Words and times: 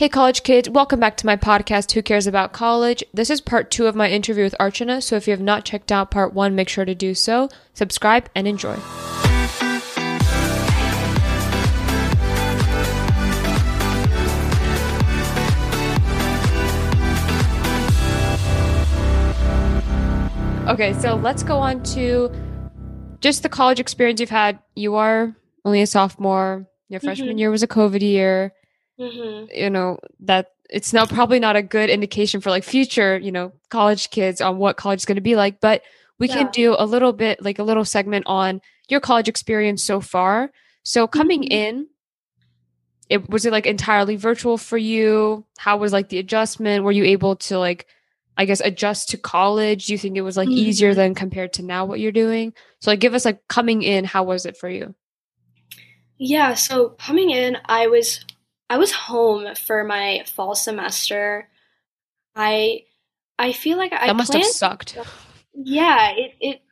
Hey, 0.00 0.08
college 0.08 0.44
kids, 0.44 0.66
welcome 0.66 0.98
back 0.98 1.18
to 1.18 1.26
my 1.26 1.36
podcast, 1.36 1.92
Who 1.92 2.00
Cares 2.00 2.26
About 2.26 2.54
College? 2.54 3.04
This 3.12 3.28
is 3.28 3.42
part 3.42 3.70
two 3.70 3.86
of 3.86 3.94
my 3.94 4.08
interview 4.08 4.42
with 4.42 4.54
Archana, 4.58 5.02
so 5.02 5.14
if 5.14 5.26
you 5.26 5.32
have 5.32 5.42
not 5.42 5.66
checked 5.66 5.92
out 5.92 6.10
part 6.10 6.32
one, 6.32 6.54
make 6.54 6.70
sure 6.70 6.86
to 6.86 6.94
do 6.94 7.12
so. 7.12 7.50
Subscribe 7.74 8.30
and 8.34 8.48
enjoy. 8.48 8.76
Okay, 20.66 20.94
so 20.94 21.16
let's 21.16 21.42
go 21.42 21.58
on 21.58 21.82
to 21.82 22.30
just 23.20 23.42
the 23.42 23.50
college 23.50 23.78
experience 23.78 24.18
you've 24.18 24.30
had. 24.30 24.60
You 24.74 24.94
are 24.94 25.36
only 25.66 25.82
a 25.82 25.86
sophomore. 25.86 26.64
Your 26.88 27.00
freshman 27.00 27.36
Mhm. 27.36 27.38
year 27.38 27.50
was 27.50 27.62
a 27.62 27.68
COVID 27.68 28.00
year. 28.00 28.54
Hmm 29.00 29.44
you 29.52 29.70
know 29.70 29.98
that 30.20 30.48
it's 30.68 30.92
now 30.92 31.06
probably 31.06 31.40
not 31.40 31.56
a 31.56 31.62
good 31.62 31.90
indication 31.90 32.40
for 32.40 32.50
like 32.50 32.62
future 32.62 33.18
you 33.18 33.32
know 33.32 33.52
college 33.70 34.10
kids 34.10 34.40
on 34.40 34.58
what 34.58 34.76
college 34.76 35.00
is 35.00 35.04
going 35.04 35.16
to 35.16 35.22
be 35.22 35.36
like 35.36 35.60
but 35.60 35.82
we 36.20 36.28
can 36.28 36.48
do 36.48 36.76
a 36.78 36.84
little 36.84 37.12
bit 37.14 37.42
like 37.42 37.58
a 37.58 37.62
little 37.62 37.84
segment 37.84 38.26
on 38.26 38.60
your 38.90 39.00
college 39.00 39.28
experience 39.28 39.82
so 39.82 40.00
far. 40.00 40.52
So 40.84 41.06
coming 41.08 41.44
Mhm. 41.44 41.50
in 41.50 41.86
it 43.08 43.28
was 43.28 43.44
it 43.46 43.52
like 43.52 43.66
entirely 43.66 44.16
virtual 44.16 44.56
for 44.58 44.76
you? 44.78 45.44
How 45.58 45.78
was 45.78 45.92
like 45.92 46.10
the 46.10 46.18
adjustment? 46.18 46.84
Were 46.84 46.92
you 46.92 47.04
able 47.04 47.36
to 47.36 47.58
like 47.58 47.86
i 48.36 48.44
guess 48.44 48.60
adjust 48.60 49.08
to 49.10 49.16
college? 49.18 49.86
Do 49.86 49.92
you 49.94 49.98
think 49.98 50.16
it 50.16 50.22
was 50.22 50.36
like 50.36 50.48
easier 50.50 50.92
Mhm. 50.92 50.96
than 50.96 51.14
compared 51.14 51.54
to 51.54 51.62
now 51.62 51.84
what 51.86 52.00
you're 52.00 52.12
doing? 52.12 52.52
So 52.80 52.90
like 52.90 53.00
give 53.00 53.14
us 53.14 53.24
like 53.24 53.40
coming 53.48 53.82
in 53.82 54.04
how 54.04 54.24
was 54.24 54.46
it 54.46 54.56
for 54.56 54.68
you? 54.68 54.94
Yeah, 56.18 56.52
so 56.54 56.90
coming 56.90 57.30
in, 57.30 57.56
I 57.64 57.86
was 57.86 58.20
I 58.70 58.78
was 58.78 58.92
home 58.92 59.54
for 59.56 59.82
my 59.82 60.24
fall 60.32 60.54
semester. 60.54 61.48
I 62.36 62.84
I 63.36 63.52
feel 63.52 63.76
like 63.76 63.92
I 63.92 64.06
that 64.06 64.16
must 64.16 64.32
have 64.32 64.44
sucked 64.44 64.96
Yeah, 65.52 66.12
it 66.12 66.34
it 66.40 66.62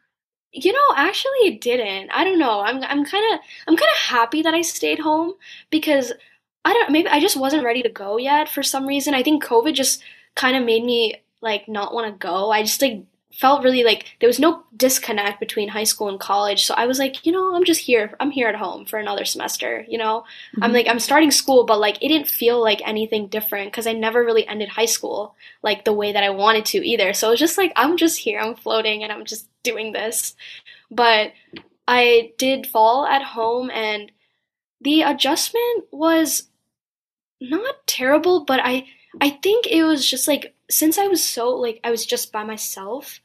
you 0.52 0.72
know 0.72 0.94
actually 0.96 1.40
it 1.48 1.60
didn't. 1.60 2.10
I 2.10 2.22
don't 2.22 2.38
know. 2.38 2.60
I'm 2.60 2.82
I'm 2.84 3.04
kind 3.04 3.34
of 3.34 3.40
I'm 3.66 3.76
kind 3.76 3.90
of 3.90 3.98
happy 3.98 4.42
that 4.42 4.54
I 4.54 4.62
stayed 4.62 5.00
home 5.00 5.34
because 5.70 6.12
I 6.64 6.72
don't 6.72 6.92
maybe 6.92 7.08
I 7.08 7.18
just 7.18 7.36
wasn't 7.36 7.64
ready 7.64 7.82
to 7.82 7.88
go 7.88 8.16
yet 8.16 8.48
for 8.48 8.62
some 8.62 8.86
reason. 8.86 9.12
I 9.12 9.24
think 9.24 9.44
COVID 9.44 9.74
just 9.74 10.00
kind 10.36 10.56
of 10.56 10.64
made 10.64 10.84
me 10.84 11.16
like 11.42 11.68
not 11.68 11.92
want 11.92 12.06
to 12.06 12.26
go. 12.26 12.50
I 12.52 12.62
just 12.62 12.80
like 12.80 13.02
felt 13.32 13.62
really 13.62 13.84
like 13.84 14.06
there 14.20 14.26
was 14.28 14.40
no 14.40 14.64
disconnect 14.76 15.38
between 15.38 15.68
high 15.68 15.84
school 15.84 16.08
and 16.08 16.18
college. 16.18 16.64
So 16.64 16.74
I 16.74 16.86
was 16.86 16.98
like, 16.98 17.24
you 17.26 17.30
know, 17.32 17.54
I'm 17.54 17.64
just 17.64 17.80
here. 17.80 18.16
I'm 18.20 18.30
here 18.30 18.48
at 18.48 18.56
home 18.56 18.84
for 18.86 18.98
another 18.98 19.24
semester, 19.24 19.84
you 19.88 19.98
know. 19.98 20.24
I'm 20.60 20.70
Mhm. 20.70 20.74
like 20.74 20.88
I'm 20.88 20.98
starting 20.98 21.30
school, 21.30 21.64
but 21.64 21.78
like 21.78 21.96
it 22.02 22.08
didn't 22.08 22.28
feel 22.28 22.60
like 22.60 22.80
anything 22.86 23.28
different 23.28 23.70
because 23.70 23.86
I 23.86 23.92
never 23.92 24.24
really 24.24 24.46
ended 24.46 24.70
high 24.70 24.86
school 24.86 25.36
like 25.62 25.84
the 25.84 25.92
way 25.92 26.12
that 26.12 26.24
I 26.24 26.30
wanted 26.30 26.64
to 26.66 26.86
either. 26.86 27.12
So 27.12 27.30
it's 27.30 27.40
just 27.40 27.58
like 27.58 27.72
I'm 27.76 27.96
just 27.96 28.18
here, 28.18 28.40
I'm 28.40 28.54
floating, 28.56 29.02
and 29.02 29.12
I'm 29.12 29.24
just 29.24 29.48
doing 29.62 29.92
this. 29.92 30.34
But 30.90 31.32
I 31.88 32.32
did 32.38 32.66
fall 32.66 33.06
at 33.06 33.22
home, 33.22 33.70
and 33.70 34.12
the 34.80 35.02
adjustment 35.02 35.86
was 35.92 36.48
not 37.40 37.86
terrible, 37.86 38.44
but 38.44 38.60
I 38.62 38.86
I 39.20 39.30
think 39.30 39.66
it 39.66 39.84
was 39.84 40.08
just 40.08 40.28
like 40.28 40.54
since 40.70 40.98
I 40.98 41.06
was 41.06 41.26
so 41.26 41.50
like 41.50 41.80
I 41.84 41.90
was 41.90 42.06
just 42.06 42.32
by 42.32 42.44
myself. 42.44 43.20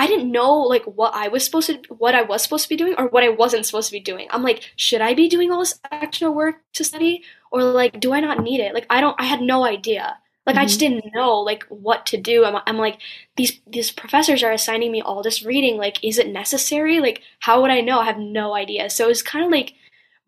I 0.00 0.06
didn't 0.06 0.30
know 0.30 0.60
like 0.60 0.84
what 0.84 1.12
I 1.14 1.26
was 1.26 1.44
supposed 1.44 1.68
to 1.68 1.94
what 1.94 2.14
I 2.14 2.22
was 2.22 2.42
supposed 2.42 2.64
to 2.64 2.68
be 2.68 2.76
doing 2.76 2.94
or 2.98 3.08
what 3.08 3.24
I 3.24 3.30
wasn't 3.30 3.66
supposed 3.66 3.88
to 3.88 3.96
be 3.96 4.00
doing. 4.00 4.28
I'm 4.30 4.42
like, 4.44 4.72
should 4.76 5.00
I 5.00 5.14
be 5.14 5.28
doing 5.28 5.50
all 5.50 5.58
this 5.58 5.80
extra 5.90 6.30
work 6.30 6.56
to 6.74 6.84
study 6.84 7.24
or 7.50 7.64
like 7.64 7.98
do 7.98 8.12
I 8.12 8.20
not 8.20 8.42
need 8.42 8.60
it? 8.60 8.74
Like 8.74 8.86
I 8.90 9.00
don't 9.00 9.20
I 9.20 9.24
had 9.24 9.40
no 9.40 9.64
idea. 9.64 10.18
Like 10.46 10.56
I 10.56 10.64
just 10.64 10.80
mm-hmm. 10.80 11.00
didn't 11.00 11.14
know 11.14 11.40
like 11.40 11.64
what 11.64 12.06
to 12.06 12.16
do. 12.16 12.44
I'm 12.44 12.62
I'm 12.66 12.78
like 12.78 13.00
these 13.36 13.60
these 13.66 13.90
professors 13.90 14.42
are 14.42 14.52
assigning 14.52 14.92
me 14.92 15.02
all 15.02 15.22
this 15.22 15.44
reading 15.44 15.76
like 15.76 16.02
is 16.04 16.18
it 16.18 16.28
necessary? 16.28 17.00
Like 17.00 17.22
how 17.40 17.60
would 17.60 17.70
I 17.70 17.80
know? 17.80 17.98
I 17.98 18.04
have 18.04 18.18
no 18.18 18.54
idea. 18.54 18.90
So 18.90 19.04
it 19.04 19.08
was 19.08 19.22
kind 19.22 19.44
of 19.44 19.50
like 19.50 19.74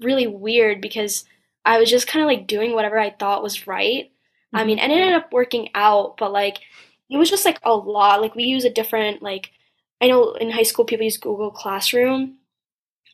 really 0.01 0.27
weird 0.27 0.81
because 0.81 1.25
I 1.65 1.79
was 1.79 1.91
just 1.91 2.07
kind 2.09 2.23
of 2.23 2.27
like 2.27 2.47
doing 2.47 2.75
whatever 2.75 2.99
I 2.99 3.11
thought 3.11 3.43
was 3.43 3.67
right. 3.67 4.11
I 4.53 4.65
mean, 4.65 4.79
and 4.79 4.93
it 4.93 4.97
ended 4.97 5.15
up 5.17 5.33
working 5.33 5.69
out, 5.75 6.17
but 6.19 6.33
like 6.33 6.59
it 7.11 7.17
was 7.17 7.31
just 7.31 7.45
like 7.45 7.59
a 7.63 7.75
lot. 7.75 8.21
Like 8.21 8.35
we 8.35 8.45
use 8.45 8.65
a 8.65 8.71
different 8.71 9.23
like 9.23 9.51
I 10.01 10.09
know 10.09 10.33
in 10.35 10.51
high 10.51 10.63
school 10.65 10.85
people 10.85 11.05
use 11.05 11.19
Google 11.19 11.51
Classroom. 11.51 12.37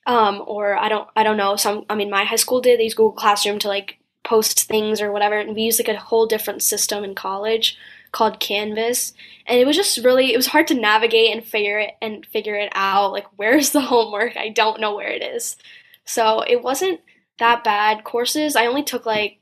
Um, 0.06 0.42
or 0.46 0.76
I 0.76 0.88
don't 0.88 1.08
I 1.16 1.22
don't 1.24 1.36
know, 1.36 1.56
some 1.56 1.84
I 1.90 1.94
mean 1.96 2.10
my 2.10 2.24
high 2.24 2.36
school 2.36 2.60
did 2.60 2.78
they 2.78 2.84
use 2.84 2.94
Google 2.94 3.12
Classroom 3.12 3.58
to 3.60 3.68
like 3.68 3.98
post 4.24 4.68
things 4.68 5.00
or 5.00 5.12
whatever, 5.12 5.38
and 5.38 5.54
we 5.54 5.62
used 5.62 5.80
like 5.80 5.88
a 5.88 5.98
whole 5.98 6.26
different 6.26 6.62
system 6.62 7.04
in 7.04 7.14
college 7.14 7.76
called 8.12 8.40
Canvas. 8.40 9.12
And 9.46 9.58
it 9.60 9.66
was 9.66 9.76
just 9.76 9.98
really 10.04 10.32
it 10.32 10.36
was 10.36 10.48
hard 10.48 10.68
to 10.68 10.74
navigate 10.74 11.34
and 11.34 11.44
figure 11.44 11.78
it 11.80 11.94
and 12.00 12.24
figure 12.26 12.54
it 12.56 12.70
out. 12.74 13.12
Like 13.12 13.26
where's 13.36 13.70
the 13.70 13.80
homework? 13.82 14.36
I 14.36 14.48
don't 14.50 14.80
know 14.80 14.94
where 14.94 15.10
it 15.10 15.22
is. 15.22 15.56
So 16.04 16.42
it 16.42 16.62
wasn't 16.62 17.00
that 17.38 17.64
bad. 17.64 18.04
Courses, 18.04 18.56
I 18.56 18.66
only 18.66 18.82
took 18.84 19.06
like 19.06 19.38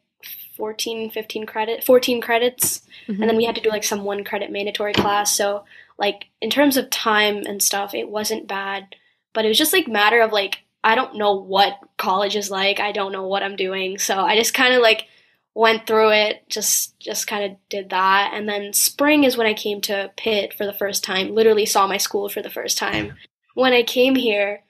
14, 0.56 1.10
15 1.10 1.46
credit, 1.46 1.84
14 1.84 2.20
credits, 2.20 2.82
Mhm. 3.08 3.20
and 3.20 3.28
then 3.28 3.36
we 3.36 3.44
had 3.44 3.54
to 3.56 3.60
do 3.60 3.70
like 3.70 3.84
some 3.84 4.04
one 4.04 4.24
credit 4.24 4.50
mandatory 4.50 4.92
class. 4.92 5.34
So 5.34 5.64
like 5.98 6.26
in 6.40 6.50
terms 6.50 6.76
of 6.76 6.90
time 6.90 7.42
and 7.46 7.62
stuff, 7.62 7.94
it 7.94 8.08
wasn't 8.08 8.46
bad, 8.48 8.94
but 9.32 9.44
it 9.44 9.48
was 9.48 9.58
just 9.58 9.72
like 9.72 9.88
matter 9.88 10.20
of 10.20 10.32
like 10.32 10.58
I 10.82 10.94
don't 10.96 11.14
know 11.16 11.32
what 11.34 11.78
college 11.96 12.36
is 12.36 12.50
like. 12.50 12.78
I 12.78 12.92
don't 12.92 13.12
know 13.12 13.26
what 13.26 13.42
I'm 13.42 13.56
doing. 13.56 13.96
So 13.96 14.18
I 14.20 14.36
just 14.36 14.52
kind 14.52 14.74
of 14.74 14.82
like 14.82 15.06
went 15.54 15.86
through 15.86 16.10
it, 16.10 16.42
just 16.48 16.98
just 17.00 17.26
kind 17.26 17.44
of 17.50 17.56
did 17.70 17.88
that. 17.90 18.32
And 18.34 18.46
then 18.48 18.72
spring 18.74 19.24
is 19.24 19.36
when 19.36 19.46
I 19.46 19.54
came 19.54 19.80
to 19.82 20.12
Pitt 20.16 20.52
for 20.52 20.66
the 20.66 20.74
first 20.74 21.02
time. 21.02 21.34
Literally 21.34 21.64
saw 21.64 21.86
my 21.86 21.96
school 21.96 22.28
for 22.28 22.42
the 22.42 22.50
first 22.50 22.76
time 22.76 23.14
when 23.54 23.72
I 23.72 23.82
came 23.82 24.14
here. 24.16 24.62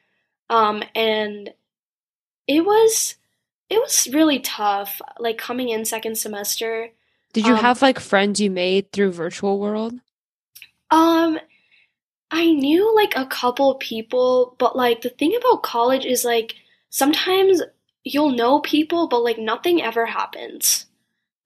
Um 0.51 0.84
and 0.95 1.53
it 2.47 2.65
was 2.65 3.16
it 3.74 3.80
was 3.80 4.08
really 4.12 4.38
tough 4.40 5.00
like 5.18 5.38
coming 5.38 5.68
in 5.68 5.84
second 5.84 6.16
semester. 6.18 6.90
Did 7.32 7.46
you 7.46 7.54
Um, 7.54 7.60
have 7.60 7.82
like 7.82 7.98
friends 8.00 8.40
you 8.40 8.50
made 8.50 8.92
through 8.92 9.12
virtual 9.12 9.58
world? 9.58 9.94
Um, 10.90 11.38
I 12.30 12.46
knew 12.52 12.94
like 12.94 13.14
a 13.16 13.26
couple 13.26 13.74
people, 13.76 14.56
but 14.58 14.76
like 14.76 15.02
the 15.02 15.10
thing 15.10 15.34
about 15.36 15.62
college 15.62 16.04
is 16.04 16.24
like 16.24 16.56
sometimes 16.90 17.62
you'll 18.04 18.30
know 18.32 18.60
people, 18.60 19.08
but 19.08 19.22
like 19.22 19.38
nothing 19.38 19.82
ever 19.82 20.06
happens. 20.06 20.86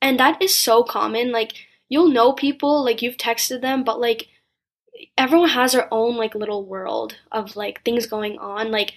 And 0.01 0.19
that 0.19 0.41
is 0.43 0.55
so 0.55 0.83
common. 0.83 1.33
Like 1.33 1.55
you'll 1.89 2.09
know 2.09 2.33
people, 2.33 2.85
like 2.85 3.03
you've 3.03 3.17
texted 3.17 3.61
them, 3.63 3.85
but 3.85 4.01
like 4.01 4.29
everyone 5.17 5.51
has 5.51 5.73
their 5.73 5.93
own 5.93 6.17
like 6.17 6.35
little 6.35 6.65
world 6.65 7.17
of 7.33 7.57
like 7.57 7.85
things 7.85 8.07
going 8.07 8.39
on. 8.39 8.71
Like 8.71 8.95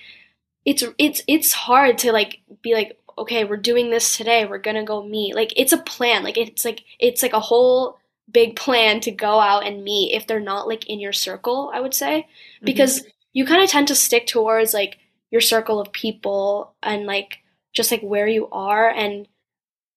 it's 0.66 0.84
it's 0.98 1.22
it's 1.28 1.54
hard 1.54 1.98
to 2.00 2.12
like 2.12 2.40
be 2.62 2.74
like 2.74 2.98
okay 3.22 3.44
we're 3.44 3.58
doing 3.58 3.90
this 3.90 4.18
today 4.18 4.46
we're 4.46 4.58
gonna 4.58 4.86
go 4.86 5.04
meet. 5.04 5.36
Like 5.36 5.54
it's 5.56 5.74
a 5.74 5.78
plan 5.78 6.24
like 6.24 6.38
it's 6.38 6.66
like 6.66 6.84
it's 7.00 7.24
like 7.24 7.34
a 7.34 7.40
whole 7.40 8.00
big 8.32 8.56
plan 8.56 9.00
to 9.02 9.12
go 9.12 9.40
out 9.40 9.66
and 9.66 9.84
meet 9.84 10.14
if 10.14 10.26
they're 10.26 10.40
not 10.40 10.68
like 10.68 10.88
in 10.88 11.00
your 11.00 11.14
circle 11.14 11.72
i 11.74 11.80
would 11.80 11.94
say. 11.94 12.22
Mm-hmm. 12.22 12.66
Because 12.66 13.04
you 13.34 13.46
kind 13.46 13.64
of 13.64 13.70
tend 13.70 13.88
to 13.90 13.96
stick 13.96 14.28
towards 14.28 14.74
like 14.74 14.98
your 15.30 15.42
circle 15.42 15.80
of 15.80 15.92
people 15.92 16.74
and 16.84 17.06
like 17.06 17.40
just 17.74 17.92
like 17.92 18.02
where 18.02 18.28
you 18.28 18.48
are 18.52 18.90
and 18.90 19.28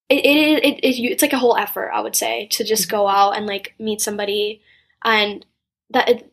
it 0.08 0.24
it, 0.24 0.64
it, 0.64 0.78
it, 0.84 1.00
it's 1.12 1.22
like 1.22 1.32
a 1.32 1.38
whole 1.38 1.56
effort 1.56 1.90
i 1.92 2.00
would 2.00 2.14
say 2.14 2.46
to 2.46 2.62
just 2.62 2.88
go 2.88 3.04
mm-hmm. 3.04 3.16
out 3.16 3.36
and 3.36 3.46
like 3.46 3.74
meet 3.78 4.00
somebody 4.00 4.60
and 5.04 5.44
that 5.90 6.08
it, 6.08 6.32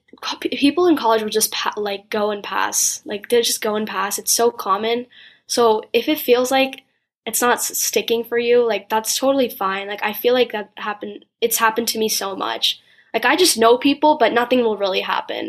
people 0.52 0.88
in 0.88 0.98
college 0.98 1.22
will 1.22 1.30
just 1.30 1.52
pa- 1.52 1.74
like 1.78 2.10
go 2.10 2.32
and 2.32 2.44
pass. 2.44 3.02
Like 3.06 3.30
they 3.30 3.42
just 3.42 3.62
go 3.62 3.76
and 3.76 3.88
pass. 3.88 4.18
It's 4.18 4.32
so 4.32 4.52
common 4.52 5.08
so 5.56 5.84
if 5.92 6.06
it 6.08 6.20
feels 6.28 6.50
like 6.58 6.84
it's 7.26 7.42
not 7.42 7.62
sticking 7.62 8.24
for 8.24 8.38
you 8.48 8.66
like 8.74 8.88
that's 8.90 9.18
totally 9.18 9.50
fine. 9.50 9.86
Like 9.94 10.04
i 10.10 10.14
feel 10.22 10.34
like 10.34 10.52
that 10.54 10.72
happened 10.78 11.26
it's 11.46 11.58
happened 11.66 11.88
to 11.90 12.00
me 12.00 12.10
so 12.10 12.36
much. 12.36 12.80
Like 13.14 13.26
i 13.32 13.36
just 13.44 13.58
know 13.62 13.78
people 13.78 14.18
but 14.18 14.34
nothing 14.34 14.60
will 14.64 14.78
really 14.84 15.02
happen. 15.16 15.46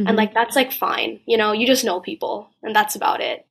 Mhm. 0.00 0.08
and 0.08 0.16
like 0.20 0.32
that's 0.34 0.56
like 0.60 0.72
fine 0.72 1.20
you 1.30 1.36
know 1.40 1.50
you 1.58 1.66
just 1.72 1.84
know 1.84 2.00
people 2.00 2.36
and 2.64 2.74
that's 2.76 2.96
about 2.96 3.20
it. 3.30 3.46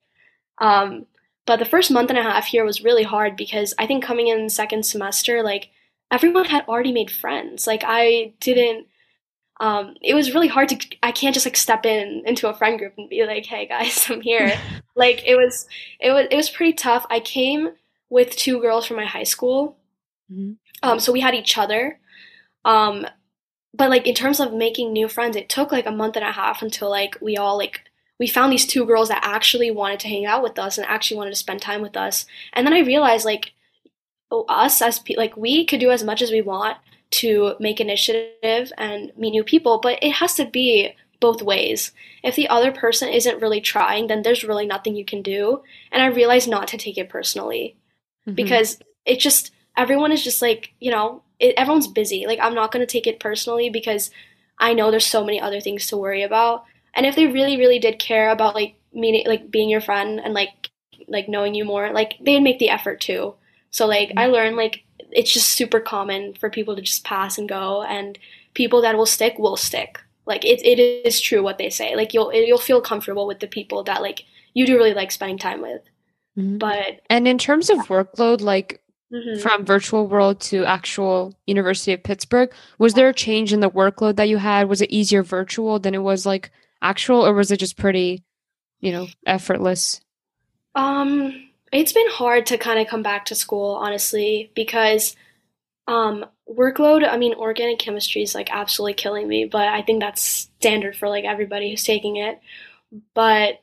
Um 0.68 1.06
but 1.46 1.58
the 1.60 1.72
first 1.74 1.90
month 1.92 2.10
and 2.10 2.20
a 2.20 2.24
half 2.32 2.46
here 2.54 2.66
was 2.66 2.84
really 2.88 3.04
hard 3.14 3.34
because 3.44 3.74
i 3.82 3.86
think 3.88 4.04
coming 4.04 4.28
in 4.34 4.50
second 4.50 4.84
semester 4.86 5.36
like 5.52 5.70
everyone 6.12 6.46
had 6.54 6.66
already 6.68 6.92
made 7.00 7.12
friends. 7.22 7.66
Like 7.72 7.84
i 8.00 8.34
didn't 8.48 8.88
um 9.60 9.96
it 10.02 10.14
was 10.16 10.34
really 10.34 10.48
hard 10.48 10.68
to 10.70 10.78
i 11.04 11.12
can't 11.12 11.34
just 11.34 11.46
like 11.46 11.56
step 11.56 11.86
in 11.86 12.24
into 12.26 12.50
a 12.50 12.54
friend 12.54 12.80
group 12.80 12.94
and 12.98 13.10
be 13.10 13.26
like 13.26 13.46
hey 13.46 13.66
guys 13.68 14.08
i'm 14.10 14.22
here. 14.22 14.58
Like 14.96 15.24
it 15.26 15.36
was 15.36 15.66
it 16.00 16.12
was 16.12 16.28
it 16.30 16.36
was 16.36 16.52
pretty 16.52 16.74
tough. 16.74 17.08
I 17.10 17.20
came 17.20 17.70
with 18.12 18.36
two 18.36 18.62
girls 18.62 18.86
from 18.86 18.98
my 18.98 19.06
high 19.06 19.24
school. 19.24 19.76
Mhm. 20.32 20.58
um 20.84 21.00
so 21.00 21.12
we 21.12 21.20
had 21.22 21.34
each 21.34 21.58
other. 21.58 22.00
Um 22.64 23.08
but 23.74 23.90
like 23.90 24.06
in 24.06 24.14
terms 24.14 24.40
of 24.40 24.54
making 24.54 24.94
new 24.94 25.08
friends 25.08 25.36
it 25.36 25.50
took 25.50 25.72
like 25.72 25.88
a 25.88 25.92
month 25.92 26.16
and 26.16 26.24
a 26.24 26.32
half 26.32 26.62
until 26.62 26.92
like 26.92 27.18
we 27.22 27.38
all 27.38 27.58
like 27.58 27.82
we 28.20 28.28
found 28.28 28.52
these 28.52 28.68
two 28.68 28.86
girls 28.86 29.10
that 29.10 29.24
actually 29.24 29.72
wanted 29.72 30.00
to 30.02 30.08
hang 30.08 30.28
out 30.28 30.44
with 30.44 30.60
us 30.60 30.78
and 30.78 30.86
actually 30.86 31.18
wanted 31.18 31.32
to 31.32 31.36
spend 31.36 31.60
time 31.60 31.82
with 31.82 31.98
us. 31.98 32.28
And 32.54 32.68
then 32.68 32.74
i 32.74 32.82
realized 32.82 33.26
like 33.26 33.54
us 34.48 34.80
as 34.82 35.00
pe- 35.00 35.16
like 35.16 35.36
we 35.36 35.66
could 35.66 35.80
do 35.80 35.90
as 35.90 36.04
much 36.04 36.22
as 36.22 36.32
we 36.32 36.42
want 36.42 36.78
to 37.14 37.56
make 37.60 37.80
initiative 37.80 38.72
and 38.78 39.12
meet 39.18 39.32
new 39.32 39.44
people, 39.44 39.80
but 39.80 40.00
it 40.02 40.14
has 40.14 40.34
to 40.36 40.46
be 40.46 40.96
both 41.20 41.42
ways. 41.42 41.92
If 42.24 42.36
the 42.36 42.50
other 42.50 42.72
person 42.72 43.10
isn't 43.10 43.42
really 43.42 43.62
trying, 43.62 44.08
then 44.08 44.24
there's 44.24 44.44
really 44.44 44.66
nothing 44.66 44.96
you 44.96 45.06
can 45.06 45.22
do. 45.22 45.64
And 45.92 46.02
I 46.02 46.08
realized 46.08 46.50
not 46.50 46.68
to 46.70 46.78
take 46.78 46.98
it 46.98 47.10
personally 47.10 47.78
mm-hmm. 48.28 48.36
because 48.36 48.80
it 49.06 49.20
just 49.20 49.52
everyone 49.78 50.12
is 50.12 50.24
just 50.24 50.42
like 50.42 50.74
you 50.80 50.92
know 50.92 51.24
it, 51.40 51.56
everyone's 51.56 51.88
busy. 51.88 52.26
Like 52.28 52.40
I'm 52.42 52.56
not 52.56 52.72
gonna 52.72 52.86
take 52.86 53.08
it 53.08 53.20
personally 53.20 53.70
because 53.70 54.12
I 54.60 54.74
know 54.74 54.92
there's 54.92 55.06
so 55.06 55.24
many 55.24 55.40
other 55.40 55.62
things 55.62 55.88
to 55.88 55.98
worry 55.98 56.24
about. 56.24 56.66
And 56.94 57.06
if 57.06 57.16
they 57.16 57.28
really, 57.28 57.58
really 57.58 57.80
did 57.80 58.00
care 58.00 58.30
about 58.30 58.56
like 58.56 58.76
meeting, 58.94 59.26
like 59.28 59.50
being 59.50 59.70
your 59.70 59.82
friend 59.82 60.20
and 60.24 60.34
like 60.34 60.70
like 61.08 61.28
knowing 61.30 61.54
you 61.54 61.66
more, 61.66 61.92
like 61.92 62.16
they'd 62.22 62.40
make 62.40 62.60
the 62.60 62.70
effort 62.70 63.02
too. 63.02 63.36
So 63.72 63.88
like 63.88 64.10
mm-hmm. 64.10 64.20
I 64.20 64.28
learned 64.28 64.58
like 64.58 64.84
it's 65.16 65.32
just 65.32 65.50
super 65.50 65.80
common 65.80 66.34
for 66.34 66.50
people 66.50 66.76
to 66.76 66.82
just 66.82 67.04
pass 67.04 67.38
and 67.38 67.48
go, 67.48 67.84
and 67.84 68.18
people 68.54 68.82
that 68.82 68.98
will 68.98 69.06
stick 69.06 69.38
will 69.40 69.58
stick. 69.58 70.00
Like 70.26 70.46
it, 70.46 70.66
it 70.66 70.80
is 70.80 71.20
true 71.20 71.44
what 71.44 71.58
they 71.58 71.70
say. 71.70 71.96
Like 71.96 72.14
you'll 72.14 72.34
you'll 72.34 72.58
feel 72.58 72.82
comfortable 72.82 73.28
with 73.28 73.40
the 73.40 73.48
people 73.48 73.84
that 73.84 74.02
like 74.02 74.26
you 74.54 74.66
do 74.66 74.78
really 74.78 74.94
like 74.94 75.12
spending 75.12 75.38
time 75.38 75.62
with. 75.62 75.82
Mm-hmm. 76.38 76.58
But 76.58 77.02
and 77.10 77.28
in 77.28 77.38
terms 77.38 77.70
of 77.70 77.80
workload, 77.88 78.42
like 78.42 78.82
mm-hmm. 79.12 79.40
from 79.40 79.66
virtual 79.66 80.08
world 80.08 80.40
to 80.42 80.66
actual 80.66 81.36
University 81.46 81.94
of 81.94 82.04
Pittsburgh, 82.04 82.52
was 82.78 82.94
there 82.94 83.10
a 83.10 83.14
change 83.14 83.54
in 83.54 83.60
the 83.60 83.70
workload 83.70 84.16
that 84.16 84.30
you 84.30 84.38
had? 84.38 84.70
Was 84.70 84.82
it 84.82 84.92
easier 84.92 85.24
virtual 85.24 85.80
than 85.80 85.94
it 85.94 86.02
was 86.02 86.26
like 86.26 86.52
actual, 86.82 87.26
or 87.26 87.34
was 87.34 87.52
it 87.52 87.58
just 87.58 87.78
pretty, 87.78 88.24
you 88.80 88.92
know, 88.92 89.08
effortless? 89.26 90.02
Um, 90.76 91.50
it's 91.74 91.94
been 91.94 92.10
hard 92.10 92.46
to 92.48 92.58
kind 92.58 92.80
of 92.80 92.88
come 92.88 93.04
back 93.04 93.26
to 93.26 93.36
school, 93.36 93.76
honestly, 93.76 94.52
because 94.56 95.16
um 95.88 96.26
workload 96.50 97.08
i 97.08 97.18
mean 97.18 97.34
organic 97.36 97.80
chemistry 97.80 98.22
is 98.24 98.36
like 98.36 98.50
absolutely 98.54 98.94
killing 98.94 99.28
me 99.28 99.46
but 99.46 99.68
i 99.68 99.82
think 99.82 100.00
that's 100.02 100.22
standard 100.22 100.96
for 100.96 101.10
like 101.10 101.26
everybody 101.26 101.70
who's 101.72 101.84
taking 101.84 102.18
it. 102.18 102.40
But 103.16 103.62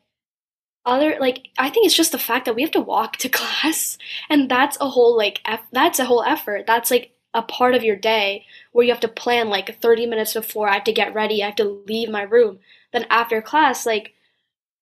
other 0.86 1.16
like 1.20 1.48
i 1.58 1.68
think 1.70 1.86
it's 1.86 1.96
just 1.96 2.12
the 2.12 2.18
fact 2.18 2.46
that 2.46 2.54
we 2.54 2.62
have 2.62 2.70
to 2.70 2.80
walk 2.80 3.16
to 3.18 3.28
class 3.40 3.98
and 4.30 4.50
that's 4.50 4.78
a 4.80 4.88
whole 4.88 5.16
like 5.16 5.40
eff- 5.44 5.66
that's 5.72 5.98
a 5.98 6.04
whole 6.06 6.22
effort. 6.22 6.66
That's 6.66 6.90
like 6.90 7.12
a 7.34 7.42
part 7.42 7.74
of 7.74 7.84
your 7.84 7.96
day 7.96 8.44
where 8.72 8.84
you 8.84 8.92
have 8.92 9.00
to 9.00 9.08
plan 9.08 9.48
like 9.48 9.80
30 9.80 10.06
minutes 10.06 10.34
before 10.34 10.68
i 10.68 10.74
have 10.74 10.84
to 10.84 10.92
get 10.92 11.14
ready 11.14 11.42
i 11.42 11.46
have 11.46 11.56
to 11.56 11.82
leave 11.86 12.10
my 12.10 12.22
room. 12.22 12.58
Then 12.92 13.06
after 13.10 13.40
class 13.42 13.86
like 13.86 14.14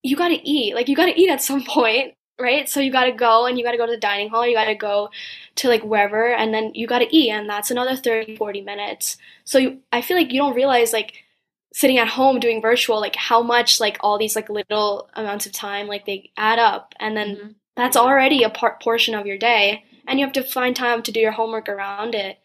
you 0.02 0.16
got 0.16 0.28
to 0.28 0.48
eat 0.48 0.74
like 0.74 0.88
you 0.88 0.96
got 0.96 1.06
to 1.06 1.20
eat 1.20 1.30
at 1.30 1.42
some 1.42 1.64
point 1.68 2.14
right? 2.40 2.68
So 2.68 2.80
you 2.80 2.92
got 2.92 3.04
to 3.04 3.12
go 3.12 3.46
and 3.46 3.58
you 3.58 3.64
got 3.64 3.72
to 3.72 3.78
go 3.78 3.86
to 3.86 3.92
the 3.92 3.98
dining 3.98 4.28
hall 4.28 4.46
you 4.46 4.54
got 4.54 4.66
to 4.66 4.74
go 4.74 5.10
to 5.56 5.68
like 5.68 5.82
wherever 5.82 6.32
and 6.32 6.54
then 6.54 6.72
you 6.74 6.86
got 6.86 7.00
to 7.00 7.16
eat 7.16 7.30
and 7.30 7.48
that's 7.48 7.70
another 7.70 7.96
30 7.96 8.36
40 8.36 8.60
minutes. 8.62 9.16
So 9.44 9.58
you, 9.58 9.78
i 9.92 10.02
feel 10.02 10.16
like 10.16 10.32
you 10.32 10.40
don't 10.40 10.54
realize 10.54 10.92
like 10.92 11.24
sitting 11.72 11.98
at 11.98 12.08
home 12.08 12.40
doing 12.40 12.62
virtual 12.62 13.00
like 13.00 13.16
how 13.16 13.42
much 13.42 13.80
like 13.80 13.98
all 14.00 14.18
these 14.18 14.36
like 14.36 14.48
little 14.48 15.08
amounts 15.14 15.46
of 15.46 15.52
time 15.52 15.86
like 15.86 16.06
they 16.06 16.30
add 16.36 16.58
up 16.58 16.94
and 16.98 17.16
then 17.16 17.36
mm-hmm. 17.36 17.48
that's 17.76 17.96
already 17.96 18.42
a 18.42 18.50
part 18.50 18.82
portion 18.82 19.14
of 19.14 19.26
your 19.26 19.38
day 19.38 19.84
and 20.08 20.18
you 20.18 20.24
have 20.24 20.32
to 20.32 20.42
find 20.42 20.74
time 20.74 21.02
to 21.02 21.12
do 21.12 21.20
your 21.20 21.32
homework 21.32 21.68
around 21.68 22.14
it. 22.14 22.38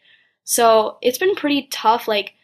So 0.44 0.98
it's 1.00 1.18
been 1.18 1.34
pretty 1.34 1.68
tough 1.70 2.06
like 2.06 2.34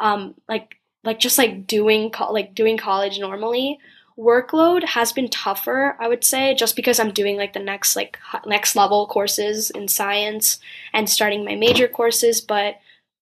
um 0.00 0.34
like 0.48 0.76
like 1.04 1.20
just 1.20 1.38
like 1.38 1.66
doing 1.66 2.10
co- 2.10 2.32
like 2.32 2.54
doing 2.54 2.76
college 2.76 3.18
normally 3.18 3.78
workload 4.18 4.84
has 4.84 5.12
been 5.12 5.28
tougher 5.28 5.96
i 5.98 6.06
would 6.06 6.22
say 6.22 6.54
just 6.54 6.76
because 6.76 7.00
i'm 7.00 7.10
doing 7.12 7.36
like 7.36 7.52
the 7.52 7.58
next 7.58 7.96
like 7.96 8.18
next 8.46 8.76
level 8.76 9.06
courses 9.06 9.70
in 9.70 9.88
science 9.88 10.58
and 10.92 11.08
starting 11.08 11.44
my 11.44 11.54
major 11.54 11.88
courses 11.88 12.40
but 12.40 12.76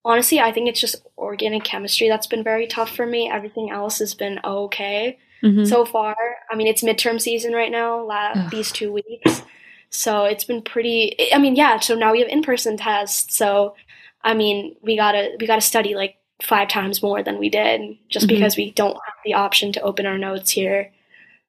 honestly, 0.05 0.41
I 0.41 0.53
think 0.53 0.69
it's 0.69 0.81
just 0.81 0.97
organic 1.17 1.65
chemistry 1.65 2.09
that's 2.09 2.27
been 2.27 2.43
very 2.43 2.67
tough 2.67 2.95
for 2.95 3.07
me. 3.07 3.31
Everything 3.31 3.71
else 3.71 3.99
has 3.99 4.15
been 4.15 4.41
okay 4.43 5.19
mm-hmm. 5.43 5.65
so 5.65 5.85
far. 5.85 6.17
I 6.51 6.57
mean, 6.57 6.67
it's 6.67 6.83
midterm 6.83 7.21
season 7.21 7.53
right 7.53 7.71
now, 7.71 8.03
last, 8.03 8.51
these 8.51 8.73
two 8.73 8.93
weeks. 8.93 9.43
So 9.91 10.25
it's 10.25 10.45
been 10.45 10.63
pretty. 10.63 11.17
I 11.33 11.39
mean, 11.39 11.57
yeah. 11.57 11.79
So 11.81 11.95
now 11.95 12.13
we 12.13 12.21
have 12.21 12.29
in-person 12.29 12.79
tests. 12.79 13.37
So, 13.37 13.75
I 14.23 14.35
mean, 14.35 14.77
we 14.83 14.97
gotta 14.97 15.37
we 15.41 15.47
gotta 15.47 15.61
study 15.61 15.95
like 15.95 16.17
five 16.43 16.69
times 16.69 17.03
more 17.03 17.23
than 17.23 17.39
we 17.39 17.49
did 17.49 17.99
just 18.09 18.27
mm-hmm. 18.27 18.37
because 18.37 18.57
we 18.57 18.71
don't 18.71 18.95
have 18.95 19.15
the 19.25 19.35
option 19.35 19.73
to 19.73 19.81
open 19.81 20.07
our 20.07 20.19
notes 20.19 20.51
here. 20.51 20.93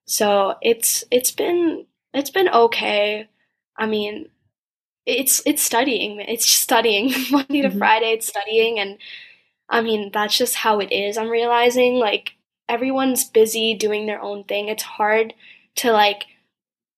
So 0.06 0.56
it's 0.60 1.04
it's 1.10 1.30
been 1.30 1.86
it's 2.12 2.30
been 2.30 2.48
okay. 2.48 3.28
I 3.78 3.86
mean, 3.86 4.28
it's 5.06 5.42
it's 5.46 5.62
studying. 5.62 6.20
It's 6.20 6.46
studying 6.46 7.12
Monday 7.30 7.62
to 7.62 7.68
mm-hmm. 7.68 7.78
Friday. 7.78 8.12
It's 8.12 8.26
studying, 8.26 8.78
and 8.80 8.98
I 9.68 9.80
mean 9.80 10.10
that's 10.12 10.36
just 10.36 10.56
how 10.56 10.80
it 10.80 10.92
is. 10.92 11.16
I'm 11.16 11.30
realizing 11.30 11.94
like 11.94 12.32
everyone's 12.68 13.24
busy 13.24 13.74
doing 13.74 14.06
their 14.06 14.20
own 14.20 14.44
thing. 14.44 14.68
It's 14.68 14.82
hard 14.82 15.34
to 15.76 15.92
like 15.92 16.24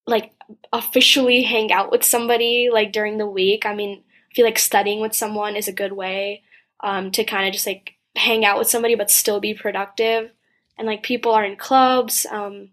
like 0.07 0.33
officially 0.73 1.43
hang 1.43 1.71
out 1.73 1.91
with 1.91 2.05
somebody 2.05 2.71
like 2.73 2.93
during 2.93 3.19
the 3.19 3.27
week. 3.27 3.67
I 3.67 3.75
mean, 3.75 4.03
I 4.31 4.35
feel 4.35 4.47
like 4.47 4.59
studying 4.59 5.01
with 5.01 5.15
someone 5.15 5.57
is 5.57 5.69
a 5.69 5.73
good 5.73 5.93
way 5.93 6.43
um, 6.83 7.11
to 7.13 7.25
kind 7.25 7.47
of 7.47 7.53
just 7.53 7.67
like 7.67 7.95
hang 8.17 8.45
out 8.45 8.59
with 8.59 8.69
somebody 8.69 8.95
but 8.95 9.11
still 9.11 9.41
be 9.41 9.55
productive. 9.55 10.31
And 10.79 10.87
like 10.87 11.03
people 11.03 11.33
are 11.33 11.45
in 11.45 11.57
clubs. 11.57 12.27
Um, 12.31 12.71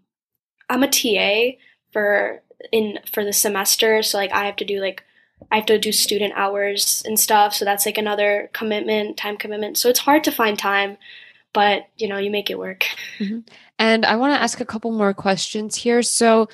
I'm 0.68 0.82
a 0.82 0.88
TA 0.88 1.56
for 1.92 2.42
in 2.72 2.98
for 3.12 3.24
the 3.24 3.32
semester, 3.32 4.02
so 4.02 4.18
like 4.18 4.32
I 4.32 4.44
have 4.46 4.56
to 4.56 4.64
do 4.64 4.80
like 4.80 5.04
I 5.50 5.56
have 5.56 5.66
to 5.66 5.78
do 5.78 5.92
student 5.92 6.34
hours 6.36 7.02
and 7.06 7.18
stuff. 7.18 7.54
So 7.54 7.64
that's 7.64 7.86
like 7.86 7.98
another 7.98 8.50
commitment, 8.52 9.16
time 9.16 9.36
commitment. 9.36 9.78
So 9.78 9.88
it's 9.88 9.98
hard 9.98 10.24
to 10.24 10.32
find 10.32 10.58
time, 10.58 10.96
but 11.52 11.88
you 11.96 12.08
know, 12.08 12.18
you 12.18 12.30
make 12.30 12.50
it 12.50 12.58
work. 12.58 12.86
Mm-hmm. 13.18 13.40
And 13.78 14.04
I 14.04 14.16
want 14.16 14.34
to 14.34 14.42
ask 14.42 14.60
a 14.60 14.66
couple 14.66 14.92
more 14.92 15.14
questions 15.14 15.74
here. 15.74 16.02
So, 16.02 16.48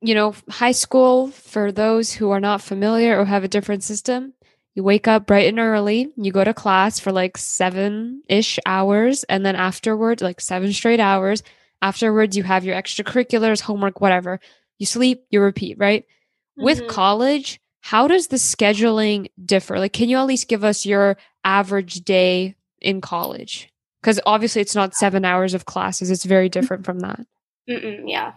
you 0.00 0.14
know, 0.14 0.34
high 0.48 0.72
school, 0.72 1.28
for 1.28 1.70
those 1.70 2.12
who 2.12 2.30
are 2.30 2.40
not 2.40 2.60
familiar 2.60 3.18
or 3.18 3.24
have 3.24 3.44
a 3.44 3.48
different 3.48 3.84
system, 3.84 4.34
you 4.78 4.84
wake 4.84 5.08
up 5.08 5.26
bright 5.26 5.48
and 5.48 5.58
early, 5.58 6.12
you 6.16 6.30
go 6.30 6.44
to 6.44 6.54
class 6.54 7.00
for 7.00 7.10
like 7.10 7.36
seven 7.36 8.22
ish 8.28 8.60
hours, 8.64 9.24
and 9.24 9.44
then 9.44 9.56
afterwards, 9.56 10.22
like 10.22 10.40
seven 10.40 10.72
straight 10.72 11.00
hours. 11.00 11.42
Afterwards, 11.82 12.36
you 12.36 12.44
have 12.44 12.64
your 12.64 12.76
extracurriculars, 12.76 13.60
homework, 13.60 14.00
whatever. 14.00 14.38
You 14.78 14.86
sleep, 14.86 15.24
you 15.30 15.40
repeat, 15.40 15.78
right? 15.78 16.04
Mm-hmm. 16.04 16.62
With 16.62 16.86
college, 16.86 17.60
how 17.80 18.06
does 18.06 18.28
the 18.28 18.36
scheduling 18.36 19.32
differ? 19.44 19.80
Like, 19.80 19.92
can 19.92 20.08
you 20.08 20.16
at 20.16 20.28
least 20.28 20.46
give 20.46 20.62
us 20.62 20.86
your 20.86 21.16
average 21.42 22.04
day 22.04 22.54
in 22.80 23.00
college? 23.00 23.72
Because 24.00 24.20
obviously, 24.26 24.62
it's 24.62 24.76
not 24.76 24.94
seven 24.94 25.24
hours 25.24 25.54
of 25.54 25.64
classes, 25.64 26.08
it's 26.08 26.24
very 26.24 26.48
different 26.48 26.84
from 26.84 27.00
that. 27.00 27.26
Mm-mm, 27.68 28.04
yeah. 28.06 28.34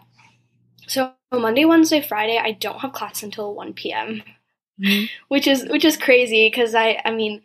So 0.88 1.12
Monday, 1.30 1.64
Wednesday, 1.66 2.00
Friday, 2.00 2.36
I 2.36 2.50
don't 2.50 2.80
have 2.80 2.92
class 2.92 3.22
until 3.22 3.54
1 3.54 3.74
p.m. 3.74 4.24
Mm-hmm. 4.82 5.04
which 5.28 5.46
is 5.46 5.64
which 5.68 5.84
is 5.84 5.96
crazy 5.96 6.48
because 6.48 6.74
I 6.74 7.00
I 7.04 7.12
mean 7.12 7.42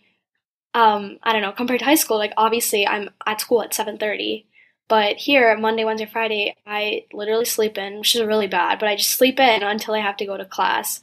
um 0.74 1.20
I 1.24 1.34
don't 1.34 1.42
know 1.42 1.52
compared 1.52 1.80
to 1.80 1.86
high 1.86 1.96
school 1.96 2.18
like 2.18 2.34
obviously 2.38 2.88
I'm 2.88 3.10
at 3.26 3.42
school 3.42 3.62
at 3.62 3.74
7:30 3.74 4.46
but 4.88 5.18
here 5.18 5.56
Monday 5.58 5.86
Wednesday 5.86 6.10
Friday 6.12 6.56
I 6.66 7.06
literally 7.14 7.46
sleep 7.46 7.78
in 7.78 8.00
which 8.00 8.16
is 8.16 8.24
really 8.24 8.48
bad 8.48 8.80
but 8.80 8.90
I 8.90 8.96
just 8.96 9.12
sleep 9.12 9.40
in 9.40 9.62
until 9.64 9.94
I 9.94 10.00
have 10.00 10.18
to 10.18 10.26
go 10.26 10.38
to 10.38 10.46
class 10.46 11.00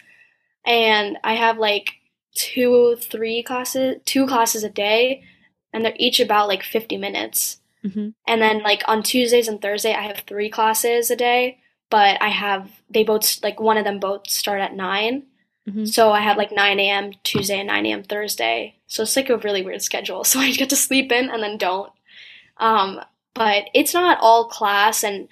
and 0.65 1.19
I 1.23 1.35
have 1.35 1.59
like 1.59 1.95
two, 2.35 2.97
three 2.97 3.43
classes, 3.43 3.97
two 4.05 4.27
classes 4.27 4.65
a 4.65 4.71
day, 4.71 5.23
and 5.73 5.85
they're 5.85 5.95
each 5.97 6.21
about 6.21 6.49
like 6.49 6.63
50 6.63 6.97
minutes. 6.97 7.61
Mm-hmm. 7.85 8.11
And 8.27 8.43
then 8.43 8.63
like 8.63 8.83
on 8.87 9.03
Tuesdays 9.03 9.49
and 9.49 9.61
Thursday, 9.61 9.95
I 9.95 10.03
have 10.03 10.25
three 10.27 10.51
classes 10.51 11.11
a 11.11 11.17
day, 11.17 11.59
but 11.91 12.21
I 12.23 12.29
have 12.29 12.71
they 12.91 13.05
both 13.05 13.43
like 13.43 13.61
one 13.61 13.77
of 13.77 13.85
them 13.85 14.01
both 14.01 14.29
start 14.29 14.61
at 14.61 14.75
9 14.75 15.23
mm-hmm. 15.69 15.85
So 15.85 16.13
I 16.13 16.21
have 16.21 16.37
like 16.37 16.53
9 16.53 16.81
a.m. 16.81 17.13
Tuesday 17.23 17.59
and 17.59 17.69
9 17.69 17.87
a.m. 17.87 18.03
Thursday. 18.03 18.77
So 18.87 19.03
it's 19.03 19.17
like 19.17 19.31
a 19.31 19.39
really 19.39 19.63
weird 19.63 19.83
schedule. 19.83 20.25
So 20.25 20.41
I 20.41 20.51
get 20.53 20.71
to 20.71 20.77
sleep 20.77 21.13
in 21.13 21.31
and 21.31 21.43
then 21.43 21.59
don't. 21.59 21.93
Um, 22.59 23.01
but 23.35 23.65
it's 23.75 23.95
not 23.95 24.19
all 24.21 24.45
class, 24.49 25.03
and 25.03 25.29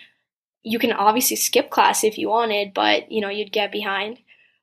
you 0.64 0.80
can 0.80 0.92
obviously 0.92 1.36
skip 1.36 1.70
class 1.70 2.02
if 2.02 2.18
you 2.18 2.28
wanted, 2.28 2.74
but 2.74 3.12
you 3.12 3.20
know 3.20 3.28
you'd 3.28 3.52
get 3.52 3.70
behind 3.70 4.18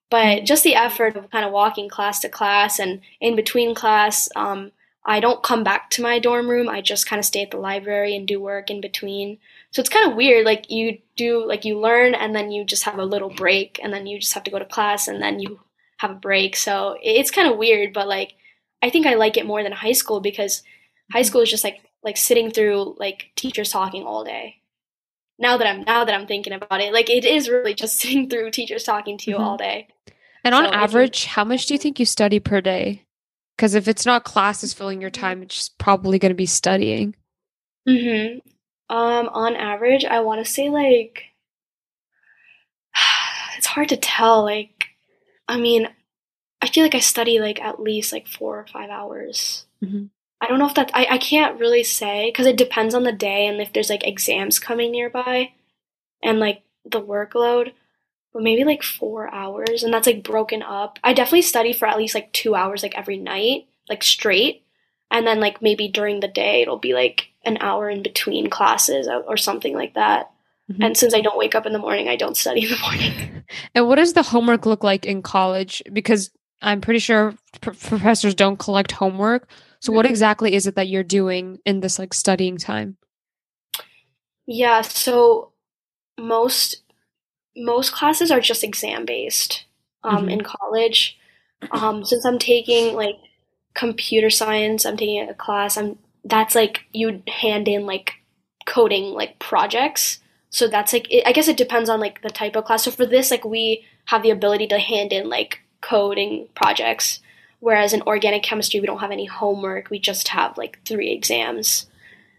but 0.09 0.43
just 0.43 0.63
the 0.63 0.75
effort 0.75 1.15
of 1.15 1.29
kind 1.29 1.45
of 1.45 1.51
walking 1.51 1.87
class 1.87 2.19
to 2.19 2.29
class 2.29 2.79
and 2.79 3.01
in 3.21 3.35
between 3.35 3.75
class 3.75 4.29
um, 4.35 4.71
i 5.09 5.19
don't 5.19 5.43
come 5.43 5.63
back 5.63 5.89
to 5.89 6.01
my 6.01 6.19
dorm 6.19 6.49
room 6.49 6.69
i 6.69 6.79
just 6.79 7.07
kind 7.07 7.19
of 7.19 7.25
stay 7.25 7.41
at 7.41 7.51
the 7.51 7.57
library 7.57 8.15
and 8.15 8.27
do 8.27 8.39
work 8.39 8.69
in 8.69 8.79
between 8.79 9.37
so 9.71 9.79
it's 9.79 9.89
kind 9.89 10.09
of 10.09 10.15
weird 10.15 10.45
like 10.45 10.69
you 10.69 10.97
do 11.15 11.45
like 11.45 11.65
you 11.65 11.77
learn 11.79 12.15
and 12.15 12.35
then 12.35 12.51
you 12.51 12.63
just 12.63 12.83
have 12.83 12.97
a 12.97 13.05
little 13.05 13.29
break 13.29 13.79
and 13.83 13.91
then 13.93 14.07
you 14.07 14.19
just 14.19 14.33
have 14.33 14.43
to 14.43 14.51
go 14.51 14.59
to 14.59 14.65
class 14.65 15.07
and 15.07 15.21
then 15.21 15.39
you 15.39 15.59
have 15.97 16.11
a 16.11 16.15
break 16.15 16.55
so 16.55 16.97
it's 17.03 17.31
kind 17.31 17.51
of 17.51 17.57
weird 17.57 17.93
but 17.93 18.07
like 18.07 18.35
i 18.81 18.89
think 18.89 19.05
i 19.05 19.15
like 19.15 19.35
it 19.35 19.45
more 19.45 19.63
than 19.63 19.73
high 19.73 19.91
school 19.91 20.21
because 20.21 20.63
high 21.11 21.23
school 21.23 21.41
is 21.41 21.49
just 21.49 21.63
like 21.63 21.81
like 22.03 22.15
sitting 22.15 22.49
through 22.49 22.95
like 22.99 23.31
teachers 23.35 23.71
talking 23.71 24.03
all 24.03 24.23
day 24.23 24.59
now 25.39 25.57
that 25.57 25.65
I'm 25.65 25.83
now 25.83 26.03
that 26.03 26.13
I'm 26.13 26.27
thinking 26.27 26.53
about 26.53 26.81
it, 26.81 26.93
like 26.93 27.09
it 27.09 27.25
is 27.25 27.49
really 27.49 27.73
just 27.73 27.97
sitting 27.99 28.29
through 28.29 28.51
teachers 28.51 28.83
talking 28.83 29.17
to 29.19 29.31
you 29.31 29.37
mm-hmm. 29.37 29.45
all 29.45 29.57
day. 29.57 29.87
And 30.43 30.53
on 30.53 30.65
So, 30.65 30.71
average, 30.71 31.25
how 31.25 31.43
much 31.43 31.65
do 31.65 31.73
you 31.73 31.77
think 31.77 31.99
you 31.99 32.05
study 32.05 32.39
per 32.39 32.61
day? 32.61 33.03
Because 33.59 33.75
if 33.75 33.89
it's 33.89 34.05
not 34.05 34.23
classes 34.23 34.73
filling 34.73 35.01
your 35.01 35.09
time, 35.09 35.43
it's 35.43 35.67
probably 35.67 36.17
going 36.17 36.29
to 36.29 36.33
be 36.33 36.45
studying. 36.45 37.13
Mhm. 37.85 38.39
Um, 38.89 39.27
on 39.27 39.57
average, 39.57 40.05
I 40.05 40.21
want 40.21 40.39
to 40.45 40.49
say 40.49 40.69
like 40.69 41.25
it's 43.57 43.67
hard 43.67 43.89
to 43.89 43.97
tell. 43.97 44.43
Like, 44.45 44.85
I 45.49 45.57
mean, 45.59 45.89
I 46.61 46.69
feel 46.69 46.85
like 46.85 46.95
I 46.95 46.99
study 46.99 47.41
like 47.41 47.59
at 47.59 47.81
least 47.81 48.13
like 48.13 48.29
four 48.29 48.57
or 48.57 48.65
five 48.65 48.89
hours. 48.89 49.65
Mhm. 49.83 50.09
I 50.39 50.47
don't 50.47 50.59
know 50.59 50.67
if 50.67 50.75
that 50.75 50.91
I, 50.93 51.07
I 51.11 51.17
can't 51.17 51.59
really 51.59 51.83
say 51.83 52.29
because 52.31 52.45
it 52.45 52.55
depends 52.55 52.95
on 52.95 53.03
the 53.03 53.11
day 53.11 53.45
and 53.45 53.59
if 53.59 53.73
there's 53.73 53.89
like 53.89 54.07
exams 54.07 54.57
coming 54.57 54.89
nearby 54.89 55.51
and 56.23 56.39
like 56.39 56.63
the 56.85 57.01
workload. 57.01 57.73
But 58.33 58.43
maybe 58.43 58.63
like 58.63 58.83
four 58.83 59.33
hours, 59.33 59.83
and 59.83 59.93
that's 59.93 60.07
like 60.07 60.23
broken 60.23 60.61
up. 60.61 60.99
I 61.03 61.13
definitely 61.13 61.41
study 61.41 61.73
for 61.73 61.87
at 61.87 61.97
least 61.97 62.15
like 62.15 62.31
two 62.31 62.53
hours 62.55 62.83
like 62.83 62.97
every 62.97 63.17
night, 63.17 63.67
like 63.89 64.03
straight 64.03 64.63
and 65.11 65.25
then 65.25 65.39
like 65.39 65.61
maybe 65.61 65.87
during 65.87 66.19
the 66.19 66.27
day 66.27 66.61
it'll 66.61 66.77
be 66.77 66.93
like 66.93 67.29
an 67.43 67.57
hour 67.61 67.89
in 67.89 68.03
between 68.03 68.49
classes 68.49 69.07
or, 69.07 69.37
something 69.37 69.73
like 69.75 69.95
that 69.95 70.29
Mhm. 70.71 70.85
and 70.85 70.97
since 70.97 71.15
i 71.15 71.21
don't 71.21 71.37
wake 71.37 71.55
up 71.55 71.65
in 71.65 71.73
the 71.73 71.79
morning 71.79 72.07
i 72.07 72.15
don't 72.15 72.37
study 72.37 72.63
in 72.65 72.69
the 72.69 72.77
morning 72.77 73.43
And 73.73 73.87
what 73.87 73.95
does 73.95 74.13
the 74.13 74.21
homework 74.21 74.67
look 74.67 74.83
like 74.83 75.07
in 75.07 75.23
college? 75.23 75.81
Because 75.91 76.29
I'm 76.61 76.81
pretty 76.81 76.99
sure 76.99 77.33
pr- 77.61 77.71
professors 77.71 78.35
don't 78.35 78.59
collect 78.59 78.91
homework. 78.91 79.49
So 79.79 79.91
what 79.91 80.05
Mhm. 80.05 80.09
exactly 80.11 80.53
is 80.53 80.67
it 80.67 80.75
that 80.75 80.87
you're 80.87 81.03
doing 81.03 81.57
in 81.65 81.79
this 81.79 81.97
like 81.97 82.13
studying 82.13 82.57
time? 82.59 82.97
yeah 84.45 84.81
so 84.81 85.51
most 86.19 86.83
most 87.59 87.91
classes 87.93 88.31
are 88.31 88.39
just 88.41 88.63
exam 88.63 89.05
based 89.05 89.65
um, 90.03 90.27
Mhm. 90.27 90.31
in 90.33 90.41
college. 90.41 91.17
Um, 91.71 92.05
since 92.05 92.23
i'm 92.25 92.39
taking 92.39 92.95
like 92.95 93.17
computer 93.73 94.29
science 94.29 94.85
i'm 94.85 94.95
taking 94.97 95.27
a 95.29 95.33
class 95.33 95.77
i'm 95.77 95.97
that's 96.25 96.55
like 96.55 96.85
you 96.93 97.21
hand 97.27 97.67
in 97.67 97.85
like 97.85 98.13
coding 98.65 99.13
like 99.13 99.39
projects. 99.39 100.19
So 100.51 100.67
that's 100.67 100.93
like 100.93 101.11
it, 101.11 101.23
i 101.27 101.31
guess 101.31 101.47
it 101.47 101.57
depends 101.57 101.89
on 101.89 101.99
like 101.99 102.21
the 102.21 102.29
type 102.29 102.55
of 102.55 102.65
class. 102.65 102.83
So 102.83 102.91
for 102.91 103.05
this 103.05 103.31
like 103.31 103.43
we 103.45 103.83
have 104.05 104.23
the 104.23 104.29
ability 104.31 104.67
to 104.67 104.79
hand 104.79 105.11
in 105.13 105.29
like 105.29 105.59
coding 105.81 106.47
projects 106.55 107.19
whereas 107.61 107.93
in 107.93 108.01
organic 108.03 108.41
chemistry 108.43 108.79
we 108.79 108.87
don't 108.87 108.99
have 108.99 109.11
any 109.11 109.25
homework. 109.25 109.89
We 109.89 109.99
just 109.99 110.29
have 110.29 110.57
like 110.57 110.79
three 110.85 111.11
exams 111.11 111.87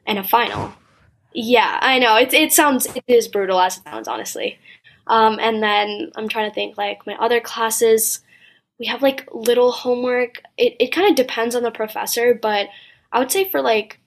and 0.07 0.19
a 0.19 0.25
final. 0.25 0.73
Yeah 1.35 1.79
i 1.83 1.99
know. 1.99 2.17
It, 2.17 2.33
it 2.33 2.53
sounds 2.53 2.87
it 2.87 3.05
is 3.07 3.29
brutal 3.29 3.61
as 3.61 3.79
it 3.79 3.85
sounds 3.85 4.09
honestly 4.09 4.59
um, 5.11 5.39
and 5.39 5.63
then 5.63 6.11
i'm 6.17 6.29
trying 6.29 6.49
to 6.49 6.55
think 6.55 6.79
like 6.79 7.07
my 7.07 7.15
other 7.17 7.41
classes 7.41 8.21
we 8.81 8.87
have 8.87 9.03
like 9.03 9.29
little 9.31 9.71
homework. 9.71 10.43
It, 10.57 10.75
it 10.81 10.91
kind 10.91 11.09
of 11.09 11.15
depends 11.15 11.55
on 11.55 11.63
the 11.63 11.71
professor 11.71 12.35
but 12.35 12.69
i 13.13 13.19
would 13.19 13.31
say 13.31 13.49
for 13.49 13.61
like 13.61 14.01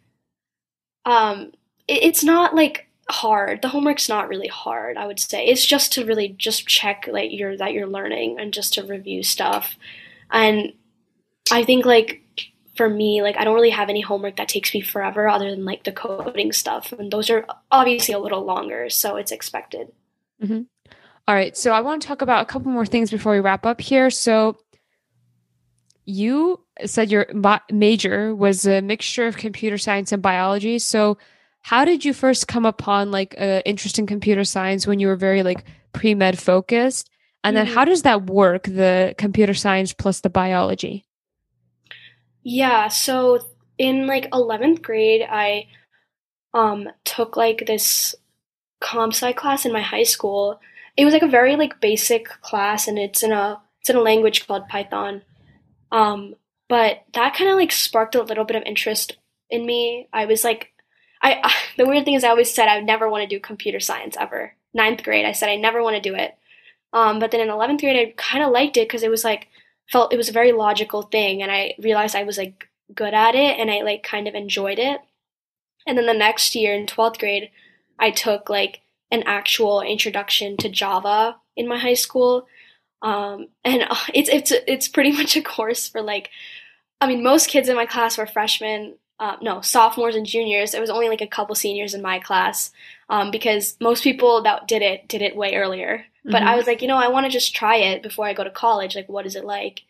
um 1.05 1.51
it, 1.87 2.03
it's 2.03 2.23
not 2.23 2.55
like 2.55 2.87
hard. 3.09 3.61
The 3.61 3.67
homework's 3.67 4.09
not 4.09 4.29
really 4.29 4.47
hard 4.47 4.97
i 4.97 5.05
would 5.05 5.19
say. 5.19 5.45
It's 5.45 5.65
just 5.65 5.93
to 5.93 6.05
really 6.05 6.29
just 6.29 6.67
check 6.67 7.07
like 7.11 7.31
you're 7.31 7.55
that 7.57 7.73
you're 7.73 7.87
learning 7.87 8.39
and 8.39 8.53
just 8.53 8.73
to 8.73 8.83
review 8.83 9.23
stuff. 9.23 9.77
And 10.31 10.73
i 11.51 11.63
think 11.63 11.85
like 11.85 12.21
for 12.75 12.89
me 12.89 13.21
like 13.21 13.37
i 13.37 13.43
don't 13.43 13.55
really 13.55 13.69
have 13.69 13.89
any 13.89 14.01
homework 14.01 14.37
that 14.37 14.47
takes 14.47 14.73
me 14.73 14.81
forever 14.81 15.27
other 15.27 15.51
than 15.51 15.65
like 15.65 15.83
the 15.83 15.91
coding 15.91 16.51
stuff 16.51 16.93
and 16.93 17.11
those 17.11 17.29
are 17.29 17.45
obviously 17.69 18.13
a 18.13 18.19
little 18.19 18.45
longer 18.45 18.89
so 18.89 19.17
it's 19.17 19.31
expected 19.31 19.91
All 21.27 21.35
right, 21.35 21.55
so 21.55 21.71
I 21.71 21.79
want 21.81 22.01
to 22.01 22.07
talk 22.07 22.21
about 22.21 22.41
a 22.43 22.45
couple 22.45 22.71
more 22.71 22.85
things 22.85 23.09
before 23.09 23.31
we 23.33 23.39
wrap 23.39 23.65
up 23.65 23.79
here. 23.79 24.09
So 24.09 24.57
you 26.05 26.59
said 26.85 27.09
your 27.11 27.27
major 27.71 28.35
was 28.35 28.65
a 28.65 28.81
mixture 28.81 29.25
of 29.25 29.37
computer 29.37 29.77
science 29.77 30.11
and 30.11 30.21
biology. 30.21 30.79
So 30.79 31.17
how 31.61 31.85
did 31.85 32.03
you 32.03 32.13
first 32.13 32.47
come 32.49 32.65
upon 32.65 33.11
like 33.11 33.35
a 33.35 33.65
interest 33.67 33.97
in 33.99 34.05
computer 34.05 34.43
science 34.43 34.85
when 34.85 34.99
you 34.99 35.07
were 35.07 35.15
very 35.15 35.43
like 35.43 35.63
pre-med 35.93 36.37
focused? 36.37 37.09
And 37.45 37.55
then 37.55 37.67
Mhm. 37.67 37.73
how 37.73 37.85
does 37.85 38.01
that 38.01 38.25
work, 38.25 38.63
the 38.63 39.15
computer 39.17 39.53
science 39.53 39.93
plus 39.93 40.19
the 40.21 40.29
biology? 40.29 41.05
Yeah, 42.43 42.87
so 42.89 43.39
in 43.77 44.07
like 44.07 44.27
11th 44.33 44.81
grade, 44.81 45.25
I 45.29 45.67
um 46.53 46.89
took 47.05 47.37
like 47.37 47.65
this 47.67 48.15
comp 48.81 49.13
sci 49.13 49.33
class 49.33 49.65
in 49.65 49.73
my 49.73 49.81
high 49.81 50.03
school. 50.03 50.59
It 50.95 51.05
was 51.05 51.13
like 51.13 51.23
a 51.23 51.27
very 51.27 51.55
like 51.55 51.81
basic 51.81 52.27
class 52.41 52.87
and 52.87 52.99
it's 52.99 53.23
in 53.23 53.31
a 53.31 53.61
it's 53.81 53.89
in 53.89 53.95
a 53.95 54.01
language 54.01 54.47
called 54.47 54.67
Python. 54.67 55.23
Um 55.91 56.35
but 56.69 57.03
that 57.13 57.35
kind 57.35 57.49
of 57.49 57.57
like 57.57 57.71
sparked 57.71 58.15
a 58.15 58.23
little 58.23 58.45
bit 58.45 58.55
of 58.55 58.63
interest 58.63 59.17
in 59.49 59.65
me. 59.65 60.07
I 60.13 60.25
was 60.25 60.43
like 60.43 60.73
I 61.21 61.53
the 61.77 61.85
weird 61.85 62.05
thing 62.05 62.15
is 62.15 62.23
I 62.23 62.29
always 62.29 62.53
said 62.53 62.67
I 62.67 62.77
would 62.77 62.85
never 62.85 63.09
want 63.09 63.23
to 63.23 63.35
do 63.35 63.39
computer 63.39 63.79
science 63.79 64.15
ever. 64.19 64.55
Ninth 64.73 65.03
grade, 65.03 65.25
I 65.25 65.33
said 65.33 65.49
I 65.49 65.55
never 65.55 65.83
want 65.83 65.95
to 65.95 66.09
do 66.09 66.15
it. 66.15 66.35
Um, 66.93 67.19
but 67.19 67.31
then 67.31 67.41
in 67.41 67.47
11th 67.47 67.79
grade, 67.79 68.07
I 68.07 68.13
kind 68.17 68.43
of 68.43 68.51
liked 68.51 68.77
it 68.77 68.87
because 68.87 69.01
it 69.01 69.09
was 69.09 69.23
like 69.23 69.47
felt 69.91 70.13
it 70.13 70.17
was 70.17 70.29
a 70.29 70.33
very 70.33 70.51
logical 70.51 71.03
thing 71.03 71.41
and 71.41 71.51
i 71.51 71.73
realized 71.79 72.15
i 72.15 72.23
was 72.23 72.37
like 72.37 72.69
good 72.93 73.13
at 73.13 73.35
it 73.35 73.59
and 73.59 73.69
i 73.69 73.81
like 73.81 74.03
kind 74.03 74.27
of 74.27 74.35
enjoyed 74.35 74.79
it 74.79 74.99
and 75.85 75.97
then 75.97 76.05
the 76.05 76.13
next 76.13 76.55
year 76.55 76.73
in 76.73 76.85
12th 76.85 77.19
grade 77.19 77.49
i 77.99 78.09
took 78.09 78.49
like 78.49 78.81
an 79.13 79.23
actual 79.25 79.81
introduction 79.81 80.57
to 80.57 80.69
java 80.69 81.37
in 81.55 81.69
my 81.69 81.77
high 81.79 81.93
school 81.95 82.47
um, 83.01 83.47
and 83.63 83.83
it's 84.13 84.29
it's 84.29 84.51
it's 84.67 84.87
pretty 84.89 85.11
much 85.19 85.37
a 85.37 85.41
course 85.41 85.87
for 85.87 86.01
like 86.01 86.29
i 87.01 87.07
mean 87.07 87.23
most 87.23 87.47
kids 87.49 87.69
in 87.69 87.75
my 87.75 87.85
class 87.85 88.17
were 88.17 88.27
freshmen 88.27 88.95
uh, 89.19 89.37
no 89.41 89.61
sophomores 89.61 90.15
and 90.15 90.25
juniors 90.25 90.71
there 90.71 90.81
was 90.81 90.89
only 90.89 91.07
like 91.07 91.21
a 91.21 91.27
couple 91.27 91.55
seniors 91.55 91.93
in 91.93 92.01
my 92.01 92.19
class 92.19 92.71
um, 93.09 93.31
because 93.31 93.77
most 93.79 94.03
people 94.03 94.41
that 94.43 94.67
did 94.67 94.81
it 94.81 95.07
did 95.07 95.21
it 95.21 95.35
way 95.35 95.55
earlier 95.55 96.05
but 96.25 96.41
Mhm. 96.41 96.47
I 96.47 96.55
was 96.55 96.67
like, 96.67 96.81
you 96.81 96.87
know, 96.87 96.95
I 96.95 97.09
want 97.09 97.25
to 97.25 97.29
just 97.29 97.53
try 97.53 97.75
it 97.75 98.01
before 98.01 98.25
I 98.25 98.33
go 98.33 98.45
to 98.45 98.49
college. 98.49 98.95
Like, 98.95 99.09
what 99.09 99.25
is 99.25 99.35
it 99.35 99.43
like? 99.43 99.81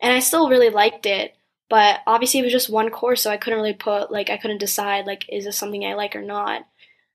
And 0.00 0.12
I 0.12 0.18
still 0.18 0.50
really 0.50 0.68
liked 0.68 1.06
it, 1.06 1.34
but 1.70 2.00
obviously 2.06 2.40
it 2.40 2.42
was 2.42 2.52
just 2.52 2.68
one 2.68 2.90
course, 2.90 3.22
so 3.22 3.30
I 3.30 3.38
couldn't 3.38 3.58
really 3.58 3.72
put 3.72 4.12
like 4.12 4.28
I 4.30 4.36
couldn't 4.36 4.58
decide 4.58 5.06
like 5.06 5.24
is 5.30 5.44
this 5.46 5.56
something 5.56 5.86
I 5.86 5.94
like 5.94 6.14
or 6.14 6.22
not. 6.22 6.66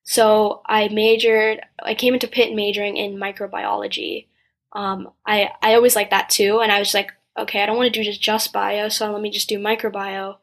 So 0.03 0.61
I 0.65 0.89
majored. 0.89 1.61
I 1.81 1.95
came 1.95 2.13
into 2.13 2.27
Pitt 2.27 2.53
majoring 2.53 2.97
in 2.97 3.15
microbiology. 3.15 4.27
Um, 4.73 5.11
I 5.25 5.51
I 5.61 5.75
always 5.75 5.95
liked 5.95 6.11
that 6.11 6.29
too, 6.29 6.59
and 6.59 6.71
I 6.71 6.79
was 6.79 6.93
like, 6.93 7.11
okay, 7.37 7.61
I 7.63 7.65
don't 7.65 7.77
want 7.77 7.93
to 7.93 7.99
do 7.99 8.03
just 8.03 8.21
just 8.21 8.53
bio, 8.53 8.89
so 8.89 9.11
let 9.11 9.21
me 9.21 9.29
just 9.31 9.49
do 9.49 9.57
microbio. 9.59 10.37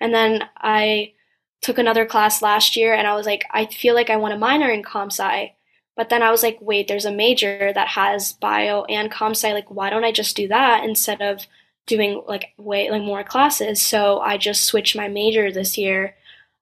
And 0.00 0.14
then 0.14 0.44
I 0.56 1.12
took 1.60 1.78
another 1.78 2.06
class 2.06 2.42
last 2.42 2.76
year, 2.76 2.94
and 2.94 3.06
I 3.06 3.14
was 3.14 3.26
like, 3.26 3.44
I 3.52 3.66
feel 3.66 3.94
like 3.94 4.10
I 4.10 4.16
want 4.16 4.34
a 4.34 4.38
minor 4.38 4.70
in 4.70 4.82
comp 4.82 5.12
sci. 5.12 5.54
But 5.94 6.08
then 6.08 6.22
I 6.22 6.30
was 6.30 6.42
like, 6.42 6.58
wait, 6.60 6.88
there's 6.88 7.04
a 7.04 7.12
major 7.12 7.70
that 7.74 7.88
has 7.88 8.32
bio 8.32 8.84
and 8.84 9.10
comp 9.10 9.36
sci. 9.36 9.52
Like, 9.52 9.70
why 9.70 9.90
don't 9.90 10.04
I 10.04 10.12
just 10.12 10.36
do 10.36 10.48
that 10.48 10.84
instead 10.84 11.20
of 11.20 11.46
doing 11.86 12.22
like 12.26 12.54
way 12.56 12.90
like 12.90 13.02
more 13.02 13.24
classes? 13.24 13.82
So 13.82 14.20
I 14.20 14.38
just 14.38 14.64
switched 14.64 14.96
my 14.96 15.08
major 15.08 15.52
this 15.52 15.76
year, 15.76 16.14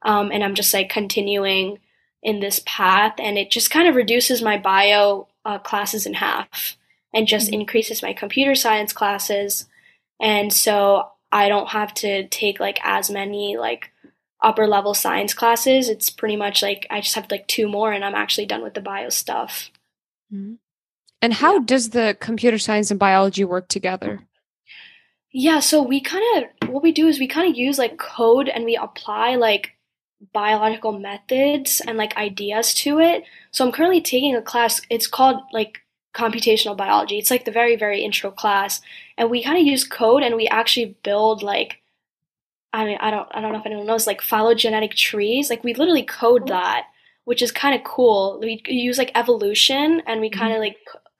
um, 0.02 0.32
and 0.32 0.42
I'm 0.42 0.54
just 0.56 0.74
like 0.74 0.88
continuing 0.88 1.78
in 2.22 2.40
this 2.40 2.60
path, 2.66 3.14
and 3.18 3.38
it 3.38 3.50
just 3.50 3.70
kind 3.70 3.88
of 3.88 3.94
reduces 3.94 4.42
my 4.42 4.58
bio 4.58 5.26
uh, 5.44 5.58
classes 5.58 6.04
in 6.06 6.14
half, 6.14 6.76
and 7.14 7.26
just 7.26 7.50
Mhm. 7.50 7.60
increases 7.60 8.02
my 8.02 8.12
computer 8.12 8.54
science 8.54 8.92
classes, 8.92 9.66
and 10.20 10.52
so 10.52 11.08
I 11.32 11.48
don't 11.48 11.68
have 11.70 11.94
to 11.94 12.26
take 12.28 12.60
like 12.60 12.78
as 12.82 13.08
many 13.10 13.56
like 13.56 13.90
upper 14.42 14.66
level 14.66 14.94
science 14.94 15.32
classes. 15.34 15.88
It's 15.88 16.10
pretty 16.10 16.36
much 16.36 16.62
like 16.62 16.86
I 16.90 17.00
just 17.00 17.14
have 17.14 17.30
like 17.30 17.46
two 17.46 17.68
more 17.68 17.92
and 17.92 18.04
I'm 18.04 18.14
actually 18.14 18.46
done 18.46 18.62
with 18.62 18.74
the 18.74 18.80
bio 18.80 19.08
stuff. 19.10 19.70
Mhm. 20.32 20.58
And 21.22 21.34
how 21.34 21.58
does 21.58 21.90
the 21.90 22.16
computer 22.20 22.58
science 22.58 22.90
and 22.90 22.98
biology 22.98 23.44
work 23.44 23.68
together? 23.68 24.26
Yeah, 25.32 25.60
so 25.60 25.82
we 25.82 26.00
kind 26.00 26.24
of 26.62 26.68
what 26.70 26.82
we 26.82 26.90
do 26.92 27.06
is 27.06 27.20
we 27.20 27.28
kind 27.28 27.48
of 27.50 27.56
use 27.56 27.78
like 27.78 27.98
code 27.98 28.48
and 28.48 28.64
we 28.64 28.76
apply 28.76 29.36
like 29.36 29.76
biological 30.32 30.92
methods 30.92 31.80
and 31.86 31.96
like 31.96 32.16
ideas 32.16 32.74
to 32.74 32.98
it. 33.00 33.24
So 33.50 33.64
I'm 33.64 33.72
currently 33.72 34.00
taking 34.00 34.34
a 34.36 34.42
class. 34.42 34.80
It's 34.90 35.06
called 35.06 35.40
like 35.52 35.80
computational 36.14 36.76
biology. 36.76 37.18
It's 37.18 37.30
like 37.30 37.44
the 37.44 37.50
very 37.50 37.76
very 37.76 38.02
intro 38.02 38.30
class, 38.30 38.80
and 39.16 39.30
we 39.30 39.42
kind 39.42 39.58
of 39.58 39.66
use 39.66 39.84
code 39.84 40.22
and 40.22 40.36
we 40.36 40.48
actually 40.48 40.96
build 41.02 41.42
like 41.42 41.80
I 42.72 42.84
mean 42.84 42.98
I 43.00 43.10
don't 43.10 43.28
I 43.32 43.40
don't 43.40 43.52
know 43.52 43.60
if 43.60 43.66
anyone 43.66 43.86
knows 43.86 44.06
like 44.06 44.20
phylogenetic 44.20 44.94
trees. 44.94 45.50
Like 45.50 45.64
we 45.64 45.74
literally 45.74 46.04
code 46.04 46.48
that, 46.48 46.86
which 47.24 47.42
is 47.42 47.52
kind 47.52 47.74
of 47.74 47.84
cool. 47.84 48.38
We 48.40 48.62
use 48.66 48.98
like 48.98 49.12
evolution 49.14 50.02
and 50.06 50.20
we 50.20 50.30
kind 50.30 50.52
of 50.52 50.60
like 50.60 50.76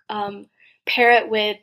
um, 0.09 0.47
pair 0.87 1.13
it 1.13 1.29
with 1.29 1.59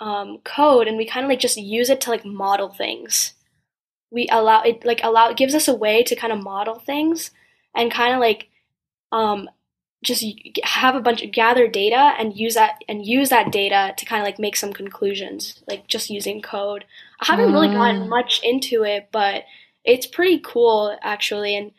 um, 0.00 0.38
code 0.44 0.88
and 0.88 0.96
we 0.96 1.06
kind 1.06 1.24
of 1.24 1.30
like 1.30 1.40
just 1.40 1.56
use 1.56 1.90
it 1.90 2.00
to 2.02 2.10
like 2.10 2.24
model 2.24 2.68
things. 2.68 3.34
We 4.14 4.28
allow 4.30 4.62
it 4.62 4.84
like 4.84 5.00
allow 5.02 5.28
it 5.30 5.36
gives 5.36 5.54
us 5.54 5.68
a 5.68 5.74
way 5.74 6.02
to 6.04 6.14
kind 6.22 6.32
of 6.32 6.42
model 6.42 6.78
things 6.78 7.30
and 7.74 7.90
kind 7.90 8.14
of 8.14 8.20
like 8.20 8.48
um, 9.12 9.50
just 10.02 10.24
have 10.62 10.94
a 10.94 11.00
bunch 11.00 11.22
of 11.22 11.32
gather 11.32 11.66
data 11.68 12.12
and 12.18 12.36
use 12.36 12.54
that 12.54 12.82
and 12.88 13.04
use 13.06 13.28
that 13.30 13.50
data 13.50 13.92
to 13.96 14.04
kind 14.06 14.20
of 14.22 14.26
like 14.26 14.38
make 14.38 14.56
some 14.56 14.72
conclusions 14.72 15.62
like 15.68 15.86
just 15.88 16.10
using 16.10 16.40
code. 16.42 16.84
I 17.20 17.26
haven't 17.26 17.52
really 17.52 17.68
gotten 17.68 18.02
Ah. 18.02 18.06
much 18.06 18.40
into 18.42 18.84
it 18.84 19.08
but 19.10 19.44
it's 19.84 20.06
pretty 20.06 20.38
cool 20.38 20.96
actually 21.02 21.56
and 21.56 21.72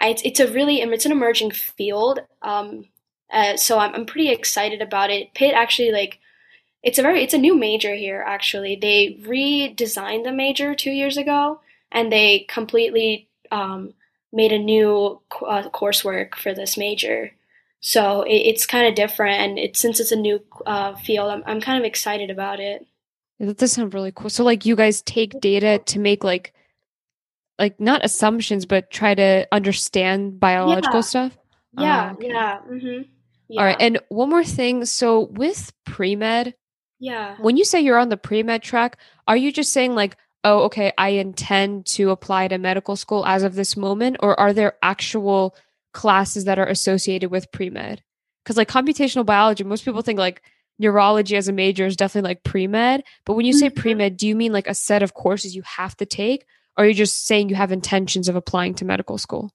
it's, 0.00 0.22
it's 0.22 0.40
a 0.40 0.50
really 0.52 0.80
it's 0.80 1.06
an 1.06 1.12
emerging 1.12 1.50
field 1.50 2.20
um 2.42 2.86
uh, 3.32 3.56
so 3.56 3.78
I'm, 3.78 3.94
I'm 3.94 4.06
pretty 4.06 4.30
excited 4.30 4.82
about 4.82 5.10
it. 5.10 5.34
Pitt 5.34 5.54
actually 5.54 5.92
like 5.92 6.18
it's 6.82 6.98
a 6.98 7.02
very 7.02 7.22
it's 7.22 7.34
a 7.34 7.38
new 7.46 7.56
major 7.56 7.94
here 7.94 8.24
actually. 8.26 8.76
They 8.76 9.18
redesigned 9.22 10.24
the 10.24 10.32
major 10.32 10.74
two 10.74 10.90
years 10.90 11.16
ago 11.16 11.60
and 11.92 12.12
they 12.12 12.40
completely 12.48 13.28
um, 13.50 13.92
made 14.32 14.52
a 14.52 14.58
new 14.58 15.20
uh, 15.46 15.68
coursework 15.70 16.34
for 16.36 16.54
this 16.54 16.76
major 16.76 17.32
so 17.80 18.22
it, 18.22 18.34
it's 18.34 18.66
kind 18.66 18.86
of 18.86 18.94
different 18.94 19.40
and 19.40 19.58
it's 19.58 19.80
since 19.80 20.00
it's 20.00 20.12
a 20.12 20.16
new 20.16 20.40
uh, 20.66 20.94
field 20.96 21.30
I'm, 21.30 21.42
I'm 21.46 21.60
kind 21.60 21.78
of 21.78 21.84
excited 21.84 22.30
about 22.30 22.60
it 22.60 22.86
Yeah, 23.38 23.46
That 23.46 23.58
does 23.58 23.72
sound 23.72 23.94
really 23.94 24.12
cool. 24.12 24.30
So 24.30 24.44
like 24.44 24.66
you 24.66 24.76
guys 24.76 25.02
take 25.02 25.40
data 25.40 25.80
to 25.86 25.98
make 25.98 26.22
like 26.24 26.52
like 27.58 27.78
not 27.80 28.04
assumptions, 28.04 28.64
but 28.66 28.90
try 28.90 29.14
to 29.14 29.46
understand 29.52 30.40
biological 30.40 31.00
Yeah. 31.00 31.00
stuff. 31.12 31.38
yeah 31.78 32.08
Ah, 32.10 32.12
okay. 32.14 32.28
yeah 32.28 32.58
mm-hmm 32.68 33.02
yeah 33.48 33.60
All 33.60 33.66
right. 33.66 33.76
And 33.80 33.98
one 34.08 34.30
more 34.30 34.44
thing. 34.44 34.84
So 34.84 35.26
with 35.32 35.72
pre-med, 35.84 36.54
yeah 37.00 37.36
when 37.40 37.56
you 37.56 37.64
say 37.64 37.80
you're 37.80 37.98
on 37.98 38.08
the 38.10 38.16
pre-med 38.16 38.62
track, 38.62 38.96
are 39.26 39.36
you 39.36 39.52
just 39.52 39.72
saying 39.72 39.94
like, 39.94 40.16
oh, 40.44 40.64
okay, 40.64 40.92
I 40.96 41.10
intend 41.10 41.86
to 41.86 42.10
apply 42.10 42.48
to 42.48 42.58
medical 42.58 42.96
school 42.96 43.26
as 43.26 43.42
of 43.42 43.54
this 43.54 43.76
moment, 43.76 44.16
or 44.20 44.38
are 44.38 44.52
there 44.52 44.74
actual 44.82 45.54
classes 45.92 46.44
that 46.44 46.58
are 46.58 46.66
associated 46.66 47.30
with 47.30 47.50
pre-med? 47.52 48.02
Because 48.42 48.56
like 48.56 48.68
computational 48.68 49.26
biology, 49.26 49.64
most 49.64 49.84
people 49.84 50.02
think 50.02 50.18
like 50.18 50.42
neurology 50.78 51.36
as 51.36 51.48
a 51.48 51.52
major 51.52 51.84
is 51.84 51.96
definitely 51.96 52.28
like 52.30 52.42
pre-med. 52.42 53.02
But 53.26 53.34
when 53.34 53.44
you 53.44 53.52
say 53.52 53.68
Mhm. 53.68 53.76
pre-med, 53.76 54.16
do 54.16 54.26
you 54.26 54.34
mean 54.34 54.52
like 54.52 54.66
a 54.66 54.74
set 54.74 55.02
of 55.02 55.12
courses 55.14 55.54
you 55.54 55.62
have 55.62 55.96
to 55.98 56.06
take? 56.06 56.46
Or 56.76 56.84
are 56.84 56.88
you 56.88 56.94
just 56.94 57.26
saying 57.26 57.50
you 57.50 57.56
have 57.56 57.72
intentions 57.72 58.28
of 58.28 58.36
applying 58.36 58.74
to 58.76 58.84
medical 58.86 59.18
school? 59.18 59.52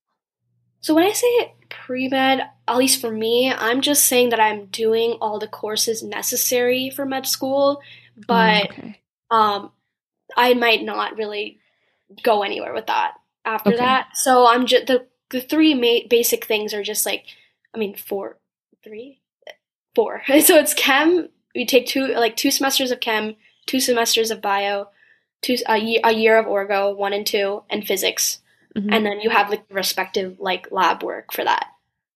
So 0.81 0.93
when 0.93 1.03
I 1.05 1.13
say 1.13 1.55
pre-med, 1.69 2.47
at 2.67 2.77
least 2.77 3.01
for 3.01 3.09
me, 3.09 3.51
I'm 3.51 3.81
just 3.81 4.05
saying 4.05 4.29
that 4.29 4.39
I'm 4.39 4.67
doing 4.67 5.13
all 5.13 5.39
the 5.39 5.47
courses 5.47 6.03
necessary 6.03 6.91
for 6.91 7.05
med 7.07 7.25
school, 7.25 7.81
but 8.27 8.65
Mm, 8.67 8.69
okay. 8.69 9.01
um, 9.31 9.71
I 10.35 10.53
might 10.53 10.83
not 10.83 11.17
really 11.17 11.59
go 12.23 12.43
anywhere 12.43 12.73
with 12.73 12.87
that 12.87 13.13
after 13.45 13.69
Okay. 13.69 13.77
that. 13.77 14.09
So 14.15 14.47
I'm 14.47 14.65
just 14.65 14.87
the 14.87 15.05
the 15.31 15.41
three 15.41 15.73
ma- 15.73 16.07
basic 16.09 16.45
things 16.45 16.73
are 16.73 16.83
just 16.83 17.05
like, 17.05 17.25
I 17.73 17.77
mean, 17.79 17.95
four, 17.95 18.37
three, 18.83 19.21
four. 19.95 20.21
So 20.41 20.57
it's 20.57 20.73
chem. 20.73 21.29
You 21.53 21.65
take 21.65 21.87
two 21.87 22.07
like 22.07 22.35
two 22.35 22.51
semesters 22.51 22.91
of 22.91 22.99
chem, 22.99 23.35
two 23.65 23.79
semesters 23.79 24.29
of 24.31 24.41
bio, 24.41 24.89
two 25.41 25.55
a 25.67 25.77
year, 25.77 25.99
a 26.03 26.11
year 26.11 26.37
of 26.37 26.45
orgo, 26.45 26.95
one 26.95 27.13
and 27.13 27.25
two, 27.25 27.63
and 27.69 27.85
physics 27.87 28.39
Mhm. 28.75 28.93
and 28.93 29.05
then 29.05 29.21
you 29.21 29.29
have 29.29 29.49
like 29.49 29.63
respective 29.71 30.37
like 30.39 30.67
lab 30.69 31.01
work 31.01 31.31
for 31.33 31.45
that. 31.45 31.67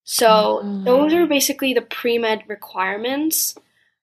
So 0.04 0.60
those 0.84 1.14
are 1.14 1.24
Mm. 1.24 1.28
basically 1.30 1.72
the 1.72 1.80
pre 1.80 2.18
med 2.18 2.42
requirements. 2.48 3.54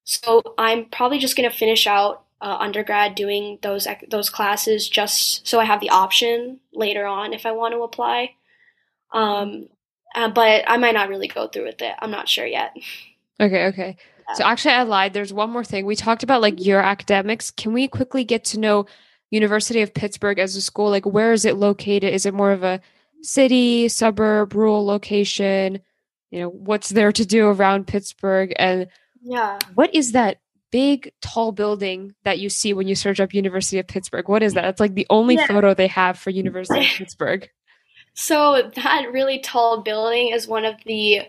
So 0.05 0.41
I'm 0.57 0.86
probably 0.86 1.19
just 1.19 1.36
gonna 1.36 1.51
finish 1.51 1.86
out 1.86 2.24
uh, 2.41 2.58
undergrad 2.60 3.15
doing 3.15 3.60
those 3.62 3.88
those 4.10 4.29
classes 4.29 4.88
just 4.88 5.48
so 5.48 5.60
I 5.60 5.65
have 5.65 5.79
the 5.79 5.89
option 5.89 6.60
later 6.74 7.06
on 7.06 7.34
if 7.34 7.46
I 7.46 7.51
want 7.51 7.74
to 7.74 7.82
apply. 7.84 8.32
Um, 9.12 9.70
uh, 10.15 10.29
but 10.29 10.63
I 10.67 10.77
might 10.77 10.94
not 10.94 11.10
really 11.10 11.27
go 11.27 11.48
through 11.48 11.65
with 11.65 11.82
it. 11.82 11.96
I'm 12.00 12.12
not 12.12 12.29
sure 12.29 12.46
yet. 12.46 12.75
Okay, 13.39 13.65
okay. 13.67 13.98
So 14.34 14.44
actually 14.44 14.74
I 14.74 14.84
lied. 14.84 15.13
There's 15.13 15.32
one 15.32 15.51
more 15.51 15.63
thing. 15.63 15.86
We 15.86 15.96
talked 15.96 16.24
about 16.24 16.41
like 16.41 16.63
your 16.63 16.82
academics. 16.82 17.50
Can 17.50 17.72
we 17.72 17.88
quickly 17.88 18.24
get 18.25 18.44
to 18.46 18.60
know 18.60 18.86
University 19.32 19.82
of 19.82 19.94
Pittsburgh 19.94 20.38
as 20.39 20.56
a 20.56 20.62
school? 20.62 20.89
Like 20.89 21.06
where 21.06 21.32
is 21.32 21.46
it 21.46 21.56
located? 21.56 22.13
Is 22.13 22.25
it 22.25 22.34
more 22.34 22.51
of 22.51 22.63
a 22.63 22.82
city, 23.22 23.88
suburb, 23.88 24.53
rural 24.53 24.85
location? 24.85 25.79
You 26.29 26.42
know, 26.42 26.50
what's 26.50 26.90
there 26.90 27.11
to 27.14 27.25
do 27.25 27.48
around 27.48 27.88
Pittsburgh 27.88 28.53
and 28.57 28.88
Yeah. 29.22 29.59
what 29.75 29.96
is 29.96 30.11
that 30.11 30.40
big 30.72 31.12
tall 31.22 31.51
building 31.51 32.14
that 32.24 32.40
you 32.40 32.50
see 32.50 32.74
when 32.74 32.88
you 32.88 32.96
search 32.96 33.20
up 33.20 33.34
University 33.34 33.80
of 33.80 33.88
Pittsburgh? 33.88 34.27
What 34.27 34.44
is 34.44 34.53
that? 34.53 34.66
It's 34.66 34.80
like 34.80 34.96
the 34.96 35.08
only 35.10 35.36
Yeah. 35.36 35.48
photo 35.48 35.74
they 35.74 35.88
have 35.88 36.18
for 36.20 36.30
University 36.30 36.80
of 36.80 36.86
Pittsburgh. 36.98 37.50
So 38.14 38.72
that 38.75 39.12
really 39.12 39.40
tall 39.40 39.82
building 39.82 40.30
is 40.30 40.48
one 40.48 40.66
of 40.66 40.75
the 40.86 41.22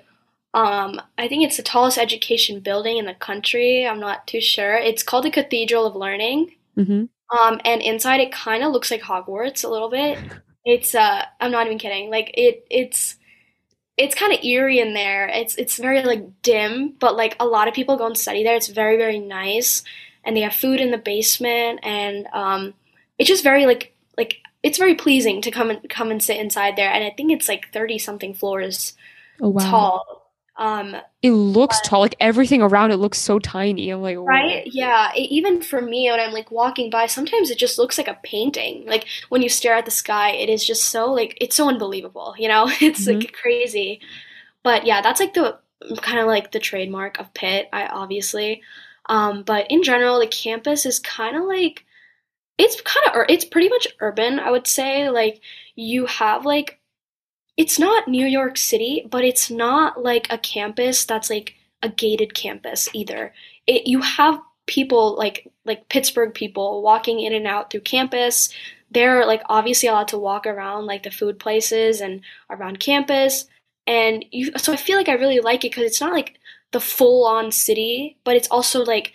um 0.54 1.00
I 1.18 1.28
think 1.28 1.44
it's 1.44 1.58
the 1.58 1.62
tallest 1.62 1.98
education 1.98 2.60
building 2.60 2.96
in 2.96 3.04
the 3.06 3.14
country. 3.14 3.86
I'm 3.86 4.00
not 4.00 4.26
too 4.26 4.40
sure. 4.40 4.74
It's 4.76 5.02
called 5.02 5.24
the 5.24 5.30
Cathedral 5.30 5.86
of 5.86 5.94
Learning. 5.96 6.54
hmm 6.74 7.04
Um 7.36 7.60
and 7.64 7.82
inside 7.82 8.20
it 8.20 8.32
kind 8.32 8.64
of 8.64 8.72
looks 8.72 8.90
like 8.90 9.02
Hogwarts 9.02 9.64
a 9.64 9.68
little 9.68 9.90
bit. 9.90 10.18
It's 10.64 10.94
uh 10.94 11.24
I'm 11.40 11.50
not 11.50 11.66
even 11.66 11.78
kidding. 11.78 12.10
Like 12.10 12.30
it 12.34 12.66
it's 12.70 13.16
it's 13.98 14.14
kind 14.14 14.32
of 14.32 14.42
eerie 14.44 14.78
in 14.78 14.94
there. 14.94 15.28
It's 15.28 15.56
it's 15.56 15.78
very 15.78 16.02
like 16.02 16.42
dim, 16.42 16.94
but 17.00 17.16
like 17.16 17.36
a 17.40 17.46
lot 17.46 17.68
of 17.68 17.74
people 17.74 17.96
go 17.98 18.06
and 18.06 18.16
study 18.16 18.44
there. 18.44 18.56
It's 18.56 18.68
very 18.68 18.96
very 18.96 19.18
nice 19.18 19.82
and 20.24 20.36
they 20.36 20.42
have 20.42 20.54
food 20.54 20.80
in 20.80 20.90
the 20.90 20.98
basement 20.98 21.80
and 21.82 22.26
um 22.32 22.74
it's 23.18 23.28
just 23.28 23.42
very 23.42 23.66
like 23.66 23.92
like 24.16 24.38
it's 24.62 24.78
very 24.78 24.94
pleasing 24.94 25.40
to 25.42 25.50
come 25.50 25.70
and 25.70 25.88
come 25.88 26.10
and 26.10 26.22
sit 26.22 26.36
inside 26.38 26.76
there 26.76 26.90
and 26.90 27.04
I 27.04 27.10
think 27.10 27.32
it's 27.32 27.48
like 27.48 27.72
30 27.72 27.98
something 27.98 28.34
floors 28.34 28.94
Oh 29.40 29.48
wow. 29.48 29.70
tall. 29.70 30.17
Um 30.58 30.96
It 31.22 31.30
looks 31.30 31.80
tall. 31.82 32.00
Like 32.00 32.16
everything 32.20 32.62
around 32.62 32.90
it 32.90 32.96
looks 32.96 33.18
so 33.18 33.38
tiny. 33.38 33.90
I'm 33.90 34.02
like, 34.02 34.16
whoa. 34.16 34.24
Right? 34.24 34.64
Yeah. 34.66 35.12
It, 35.14 35.30
even 35.30 35.62
for 35.62 35.80
me, 35.80 36.10
when 36.10 36.20
I'm 36.20 36.32
like 36.32 36.50
walking 36.50 36.90
by, 36.90 37.06
sometimes 37.06 37.50
it 37.50 37.58
just 37.58 37.78
looks 37.78 37.96
like 37.96 38.08
a 38.08 38.18
painting. 38.22 38.84
Like 38.86 39.06
when 39.28 39.40
you 39.40 39.48
stare 39.48 39.74
at 39.74 39.84
the 39.84 39.90
sky, 39.90 40.32
it 40.32 40.48
is 40.48 40.66
just 40.66 40.84
so 40.86 41.12
like 41.12 41.38
it's 41.40 41.56
so 41.56 41.68
unbelievable. 41.68 42.34
You 42.38 42.48
know, 42.48 42.68
it's 42.80 43.06
like 43.06 43.32
crazy. 43.32 44.00
But 44.62 44.84
yeah, 44.84 45.00
that's 45.00 45.20
like 45.20 45.34
the 45.34 45.58
kind 46.02 46.18
of 46.18 46.26
like 46.26 46.50
the 46.52 46.58
trademark 46.58 47.20
of 47.20 47.32
Pitt. 47.34 47.68
I 47.72 47.86
obviously, 47.86 48.62
um, 49.06 49.44
but 49.44 49.70
in 49.70 49.82
general, 49.82 50.18
the 50.18 50.26
campus 50.26 50.84
is 50.84 50.98
kind 50.98 51.36
of 51.36 51.44
like 51.44 51.84
it's 52.58 52.80
kind 52.80 53.06
of 53.06 53.26
it's 53.28 53.44
pretty 53.44 53.68
much 53.68 53.86
urban. 54.00 54.40
I 54.40 54.50
would 54.50 54.66
say 54.66 55.08
like 55.10 55.40
you 55.76 56.06
have 56.06 56.44
like 56.44 56.77
it's 57.58 57.78
not 57.78 58.08
New 58.08 58.26
York 58.26 58.56
City, 58.56 59.06
but 59.10 59.24
it's 59.24 59.50
not 59.50 60.02
like 60.02 60.26
a 60.30 60.38
campus 60.38 61.04
that's 61.04 61.28
like 61.28 61.56
a 61.82 61.90
gated 61.90 62.32
campus 62.34 62.88
either 62.94 63.34
it, 63.68 63.86
you 63.86 64.00
have 64.00 64.40
people 64.66 65.16
like 65.16 65.46
like 65.64 65.88
Pittsburgh 65.88 66.34
people 66.34 66.82
walking 66.82 67.20
in 67.20 67.32
and 67.32 67.46
out 67.46 67.70
through 67.70 67.82
campus. 67.82 68.48
They're 68.90 69.26
like 69.26 69.42
obviously 69.48 69.88
allowed 69.88 70.08
to 70.08 70.18
walk 70.18 70.46
around 70.46 70.86
like 70.86 71.04
the 71.04 71.10
food 71.10 71.38
places 71.38 72.00
and 72.00 72.22
around 72.50 72.80
campus. 72.80 73.46
And 73.86 74.24
you 74.32 74.52
so 74.56 74.72
I 74.72 74.76
feel 74.76 74.96
like 74.96 75.08
I 75.08 75.14
really 75.14 75.40
like 75.40 75.64
it 75.64 75.70
because 75.70 75.84
it's 75.84 76.00
not 76.00 76.12
like 76.12 76.38
the 76.72 76.80
full 76.80 77.26
on 77.26 77.52
city, 77.52 78.16
but 78.24 78.34
it's 78.34 78.48
also 78.48 78.82
like 78.84 79.12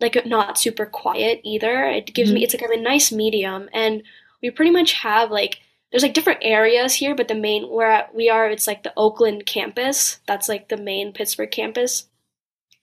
like 0.00 0.24
not 0.24 0.56
super 0.56 0.86
quiet 0.86 1.40
either. 1.44 1.84
It 1.84 2.14
gives 2.14 2.30
me 2.30 2.38
mm-hmm. 2.38 2.44
it's 2.44 2.54
like 2.54 2.70
a 2.70 2.80
nice 2.80 3.12
medium 3.12 3.68
and 3.74 4.02
we 4.40 4.50
pretty 4.50 4.70
much 4.70 4.92
have 4.92 5.30
like 5.30 5.60
there's 5.90 6.02
like 6.02 6.14
different 6.14 6.40
areas 6.42 6.94
here, 6.94 7.14
but 7.14 7.28
the 7.28 7.34
main 7.34 7.68
where 7.68 8.08
we 8.14 8.30
are, 8.30 8.48
it's 8.48 8.66
like 8.66 8.82
the 8.82 8.92
Oakland 8.96 9.46
campus. 9.46 10.20
That's 10.26 10.48
like 10.48 10.68
the 10.68 10.76
main 10.76 11.12
Pittsburgh 11.12 11.50
campus 11.50 12.06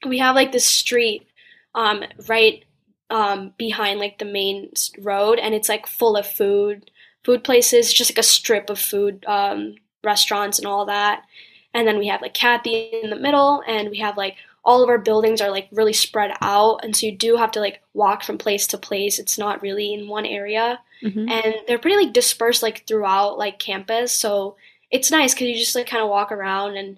we 0.06 0.20
have 0.20 0.36
like 0.36 0.52
this 0.52 0.66
street 0.66 1.28
um 1.76 2.04
right 2.28 2.66
um 3.10 3.54
behind 3.58 4.00
like 4.00 4.20
the 4.20 4.26
main 4.26 4.70
road 5.00 5.40
and 5.40 5.56
it's 5.56 5.70
like 5.70 5.88
full 5.88 6.16
of 6.16 6.28
food 6.28 6.92
food 7.24 7.44
places 7.44 7.94
just 7.94 8.12
like 8.12 8.18
a 8.18 8.24
strip 8.24 8.70
of 8.70 8.80
food 8.80 9.26
um 9.28 9.76
restaurants 10.04 10.60
and 10.60 10.68
all 10.68 10.86
that 10.86 11.24
and 11.74 11.88
then 11.88 11.98
we 11.98 12.08
have 12.08 12.22
like 12.22 12.34
Cathy 12.34 12.90
in 13.04 13.10
the 13.10 13.16
middle 13.16 13.62
and 13.68 13.90
we 13.90 13.98
have 14.00 14.18
like 14.18 14.36
all 14.68 14.84
of 14.84 14.90
our 14.90 14.98
buildings 15.00 15.40
are 15.42 15.50
like 15.50 15.68
really 15.72 15.94
spread 15.94 16.32
out 16.42 16.82
and 16.84 16.94
so 16.96 17.06
you 17.08 17.12
do 17.16 17.38
have 17.38 17.52
to 17.52 17.62
like 17.62 17.82
walk 17.94 18.22
from 18.22 18.38
place 18.38 18.68
to 18.68 18.78
place. 18.78 19.18
It's 19.18 19.38
not 19.38 19.62
really 19.62 19.94
in 19.94 20.08
one 20.10 20.26
area. 20.26 20.80
Mhm. 21.02 21.30
and 21.32 21.56
they're 21.68 21.78
pretty 21.80 21.98
like 22.04 22.12
dispersed 22.14 22.62
like 22.64 22.86
throughout 22.88 23.38
like 23.38 23.60
campus. 23.60 24.12
So 24.12 24.56
it's 24.92 25.10
nice 25.12 25.34
because 25.34 25.48
you 25.48 25.56
just 25.56 25.76
like 25.76 25.88
kind 25.88 26.04
of 26.04 26.10
walk 26.10 26.32
around 26.32 26.76
and 26.76 26.98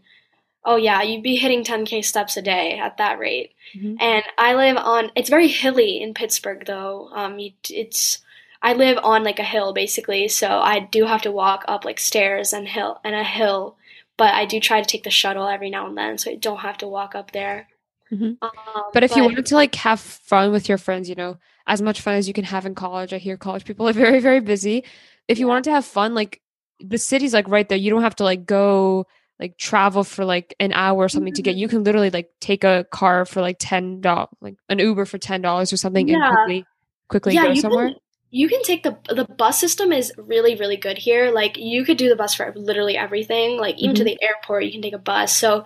oh 0.66 0.76
yeah 0.78 1.02
you'd 1.02 1.24
be 1.24 1.36
hitting 1.36 1.64
10k 1.64 2.04
steps 2.04 2.36
a 2.38 2.42
day 2.42 2.80
at 2.80 2.98
that 2.98 3.20
rate. 3.20 3.52
Mhm. 3.76 3.98
and 4.02 4.24
i 4.38 4.56
live 4.56 4.78
on 4.78 5.12
it's 5.16 5.30
very 5.30 5.48
hilly 5.48 6.02
in 6.02 6.14
pittsburgh 6.16 6.64
though. 6.66 7.10
Um 7.14 7.38
you, 7.40 7.52
it's 7.70 8.20
i 8.64 8.74
live 8.74 8.98
on 9.04 9.24
like 9.24 9.40
a 9.40 9.44
hill 9.56 9.74
basically. 9.74 10.28
So 10.28 10.48
i 10.48 10.80
do 10.80 11.06
have 11.06 11.22
to 11.24 11.32
walk 11.32 11.66
up 11.68 11.86
like 11.86 12.00
stairs 12.00 12.52
and 12.54 12.68
hill 12.68 13.00
and 13.04 13.14
a 13.16 13.24
hill 13.24 13.76
but 14.20 14.32
i 14.36 14.46
do 14.46 14.60
try 14.60 14.80
to 14.82 14.88
take 14.88 15.04
the 15.04 15.10
shuttle 15.10 15.48
every 15.48 15.72
now 15.72 15.88
and 15.88 15.98
then 15.98 16.18
so 16.20 16.30
i 16.30 16.36
don't 16.36 16.60
have 16.60 16.78
to 16.78 16.88
walk 16.88 17.16
up 17.16 17.32
there 17.32 17.68
Mhm. 18.12 18.38
um, 18.42 18.50
But 18.94 19.04
if 19.04 19.16
you 19.16 19.24
wanted 19.24 19.46
to 19.48 19.56
like 19.56 19.76
have 19.76 20.00
fun 20.00 20.52
with 20.52 20.68
your 20.68 20.80
friends, 20.80 21.08
you 21.08 21.14
know, 21.14 21.38
as 21.68 21.80
much 21.80 22.02
fun 22.02 22.16
as 22.16 22.28
you 22.28 22.34
can 22.34 22.44
have 22.44 22.66
in 22.66 22.74
college, 22.74 23.14
I 23.14 23.20
hear 23.20 23.38
college 23.38 23.66
people 23.66 23.88
are 23.88 23.94
very, 24.06 24.20
very 24.20 24.40
busy. 24.40 24.84
If 25.28 25.38
you 25.38 25.46
Yeah. 25.46 25.50
wanted 25.52 25.66
to 25.66 25.72
have 25.74 25.86
fun, 25.86 26.16
like 26.16 26.42
the 26.80 26.98
city's 26.98 27.36
like 27.36 27.48
right 27.48 27.70
there. 27.70 27.78
You 27.78 27.92
don't 27.92 28.02
have 28.02 28.16
to 28.16 28.24
like 28.24 28.48
go 28.48 29.06
like 29.40 29.60
travel 29.60 30.04
for 30.04 30.26
like 30.26 30.56
an 30.60 30.74
hour 30.74 31.04
or 31.06 31.08
something 31.10 31.34
to 31.36 31.44
get 31.44 31.52
Mm-hmm. 31.52 31.60
you 31.60 31.68
can 31.68 31.84
literally 31.84 32.10
like 32.10 32.30
take 32.42 32.64
a 32.64 32.84
car 32.92 33.26
for 33.26 33.42
like 33.42 33.58
ten 33.60 34.02
dollars 34.02 34.30
like 34.42 34.56
an 34.70 34.80
Uber 34.80 35.06
for 35.06 35.20
ten 35.20 35.44
dollars 35.44 35.72
or 35.72 35.78
something 35.78 36.08
Yeah. 36.08 36.16
and 36.18 36.36
quickly 36.36 36.66
quickly 37.10 37.34
yeah, 37.36 37.46
go 37.46 37.54
somewhere. 37.62 37.88
can 37.90 37.98
you 38.32 38.48
can 38.48 38.62
take 38.64 38.84
the 38.84 38.98
the 39.10 39.26
bus 39.26 39.60
system 39.60 39.92
is 39.92 40.14
really 40.18 40.56
really 40.56 40.78
good 40.78 40.98
here. 41.00 41.32
Like 41.32 41.58
you 41.58 41.84
could 41.86 41.98
do 41.98 42.10
the 42.10 42.16
bus 42.16 42.36
for 42.36 42.54
literally 42.56 42.98
everything. 42.98 43.58
Like 43.58 43.78
even 43.80 43.96
to 43.98 44.04
Mhm. 44.04 44.06
the 44.06 44.22
airport, 44.22 44.66
you 44.66 44.72
can 44.72 44.82
take 44.82 44.94
a 44.94 44.98
bus. 45.00 45.36
So 45.36 45.66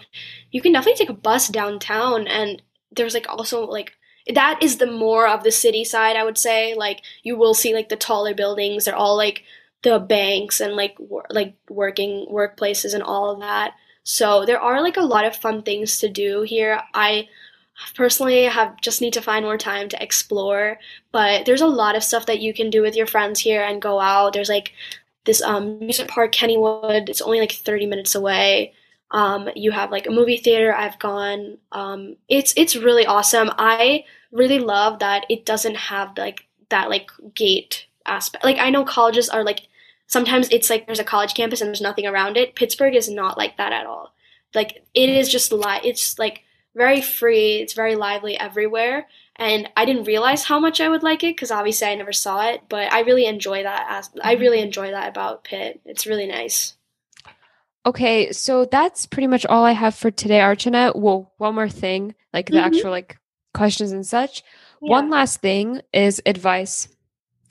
you 0.51 0.61
can 0.61 0.71
definitely 0.73 0.97
take 0.97 1.09
a 1.09 1.13
bus 1.19 1.47
downtown. 1.49 2.27
And 2.27 2.61
there's 2.91 3.13
like 3.13 3.27
also 3.29 3.65
like 3.65 3.93
that 4.33 4.59
is 4.61 4.77
the 4.77 4.87
more 4.87 5.27
of 5.27 5.43
the 5.43 5.51
city 5.51 5.83
side. 5.83 6.15
I 6.15 6.23
would 6.23 6.37
say 6.37 6.73
like 6.75 7.01
you 7.23 7.37
will 7.37 7.53
see 7.53 7.73
like 7.73 7.89
the 7.89 7.95
taller 7.97 8.33
buildings. 8.33 8.85
They're 8.85 8.95
all 8.95 9.17
like 9.17 9.43
the 9.83 9.99
banks 9.99 10.61
and 10.61 10.75
like 10.75 10.95
wor- 10.99 11.25
like 11.29 11.55
working 11.69 12.27
workplaces 12.31 12.93
and 12.93 13.03
all 13.03 13.31
of 13.31 13.39
that. 13.41 13.73
So 14.03 14.45
there 14.45 14.59
are 14.61 14.81
like 14.81 14.97
a 14.97 15.01
lot 15.01 15.25
of 15.25 15.35
fun 15.35 15.63
things 15.63 15.99
to 15.99 16.09
do 16.09 16.41
here. 16.43 16.81
I 16.93 17.27
personally 17.95 18.43
have 18.43 18.79
just 18.81 19.01
need 19.01 19.13
to 19.13 19.21
find 19.21 19.45
more 19.45 19.57
time 19.57 19.89
to 19.89 20.01
explore 20.01 20.77
but 21.13 21.45
there's 21.45 21.61
a 21.61 21.67
lot 21.67 21.95
of 21.95 22.03
stuff 22.03 22.25
that 22.25 22.39
you 22.39 22.53
can 22.53 22.69
do 22.69 22.81
with 22.81 22.95
your 22.95 23.07
friends 23.07 23.39
here 23.39 23.63
and 23.63 23.81
go 23.81 23.99
out. 23.99 24.33
There's 24.33 24.49
like 24.49 24.73
this 25.25 25.41
um, 25.41 25.79
music 25.79 26.07
park 26.09 26.33
kennywood. 26.33 27.07
It's 27.07 27.21
only 27.21 27.39
like 27.39 27.51
30 27.51 27.85
minutes 27.85 28.15
away. 28.15 28.73
Um, 29.11 29.47
you 29.55 29.71
have 29.71 29.91
like 29.91 30.07
a 30.07 30.11
movie 30.11 30.37
theater 30.37 30.73
i've 30.73 30.97
gone. 30.97 31.59
Um, 31.71 32.17
it's 32.27 32.53
it's 32.57 32.75
really 32.75 33.05
awesome. 33.05 33.51
I 33.57 34.05
really 34.31 34.59
love 34.59 34.99
that 34.99 35.25
it 35.29 35.45
doesn't 35.45 35.75
have 35.75 36.17
like 36.17 36.47
that 36.69 36.89
like 36.89 37.11
gate 37.35 37.85
aspect. 38.05 38.43
Like 38.43 38.57
i 38.57 38.71
know 38.71 38.83
colleges 38.83 39.29
are 39.29 39.43
like 39.43 39.67
sometimes 40.07 40.49
it's 40.49 40.69
like 40.69 40.87
there's 40.87 40.99
a 40.99 41.03
college 41.03 41.35
campus 41.35 41.61
and 41.61 41.67
there's 41.67 41.81
nothing 41.81 42.07
around 42.07 42.37
it. 42.37 42.55
Pittsburgh 42.55 42.95
is 42.95 43.07
not 43.09 43.37
like 43.37 43.57
that 43.57 43.71
at 43.71 43.85
all. 43.85 44.13
Like 44.55 44.83
it 44.95 45.09
is 45.09 45.29
just 45.29 45.51
li- 45.51 45.81
it's 45.83 46.17
like 46.17 46.42
very 46.75 47.01
free 47.01 47.57
it's 47.57 47.73
very 47.73 47.95
lively 47.95 48.37
everywhere 48.37 49.07
and 49.35 49.69
I 49.75 49.85
didn't 49.85 50.03
realize 50.05 50.43
how 50.43 50.59
much 50.59 50.79
I 50.79 50.89
would 50.89 51.03
like 51.03 51.23
it 51.23 51.35
because 51.35 51.51
obviously 51.51 51.87
I 51.87 51.95
never 51.95 52.13
saw 52.13 52.47
it, 52.49 52.61
but 52.69 52.91
I 52.93 53.01
really 53.01 53.25
enjoy 53.25 53.63
that. 53.63 53.87
As 53.89 54.09
I 54.21 54.33
really 54.33 54.59
enjoy 54.59 54.91
that 54.91 55.09
about 55.09 55.43
Pitt. 55.43 55.81
It's 55.85 56.05
really 56.05 56.27
nice. 56.27 56.75
Okay, 57.85 58.31
so 58.31 58.65
that's 58.65 59.05
pretty 59.07 59.27
much 59.27 59.45
all 59.47 59.65
I 59.65 59.71
have 59.71 59.95
for 59.95 60.11
today, 60.11 60.39
Archana. 60.39 60.95
Well, 60.95 61.33
one 61.37 61.55
more 61.55 61.67
thing, 61.67 62.15
like 62.31 62.47
the 62.47 62.57
Mhm. 62.57 62.63
actual 62.65 62.91
like 62.91 63.17
questions 63.53 63.91
and 63.91 64.05
such. 64.05 64.43
One 64.79 65.09
last 65.09 65.41
thing 65.41 65.81
is 65.91 66.21
advice. 66.25 66.87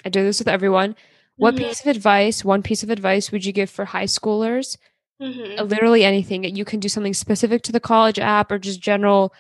I 0.05 0.09
do 0.09 0.23
this 0.23 0.39
with 0.39 0.49
everyone. 0.49 0.97
What 1.37 1.55
Mhm. 1.55 1.59
piece 1.59 1.81
of 1.81 1.87
advice, 1.89 2.45
one 2.45 2.63
piece 2.63 2.83
of 2.83 2.91
advice 2.91 3.33
would 3.33 3.45
you 3.45 3.53
give 3.53 3.71
for 3.71 3.87
high 3.87 4.05
schoolers? 4.05 4.79
Mhm. 5.23 5.61
Uh, 5.61 5.63
Literally 5.63 6.05
anything. 6.05 6.45
You 6.45 6.65
can 6.65 6.81
do 6.81 6.89
something 6.89 7.15
specific 7.15 7.63
to 7.63 7.73
the 7.73 7.81
college 7.81 8.19
app 8.19 8.51
or 8.51 8.59
just 8.59 8.81
general 8.81 9.33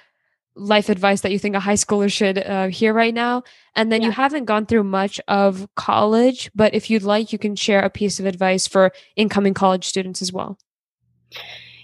life 0.55 0.88
advice 0.88 1.23
that 1.23 1.33
you 1.33 1.38
think 1.38 1.57
a 1.57 1.61
high 1.61 1.75
schooler 1.75 2.12
should 2.12 2.38
uh, 2.38 2.68
hear 2.68 2.92
right 2.92 3.14
now. 3.14 3.42
And 3.75 3.90
then 3.90 4.03
you 4.03 4.11
haven't 4.11 4.45
gone 4.45 4.66
through 4.66 4.85
much 4.85 5.18
of 5.27 5.66
college, 5.77 6.51
but 6.55 6.75
if 6.75 6.90
you'd 6.90 7.03
like, 7.03 7.33
you 7.33 7.38
can 7.38 7.57
share 7.57 7.81
a 7.81 7.90
piece 7.90 8.21
of 8.21 8.27
advice 8.27 8.66
for 8.68 8.92
incoming 9.16 9.55
college 9.55 9.87
students 9.87 10.23
as 10.23 10.33
well. 10.33 10.59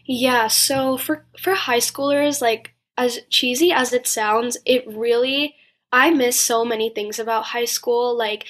Yeah, 0.04 0.48
so 0.48 0.96
for 0.96 1.26
for 1.38 1.54
high 1.54 1.78
schoolers, 1.80 2.40
like 2.40 2.74
as 2.96 3.20
cheesy 3.30 3.72
as 3.72 3.92
it 3.92 4.06
sounds, 4.06 4.56
it 4.64 4.84
really 4.87 5.56
I 5.92 6.11
miss 6.11 6.38
so 6.38 6.64
many 6.64 6.90
things 6.90 7.18
about 7.18 7.44
high 7.46 7.64
school. 7.66 8.16
Like 8.16 8.44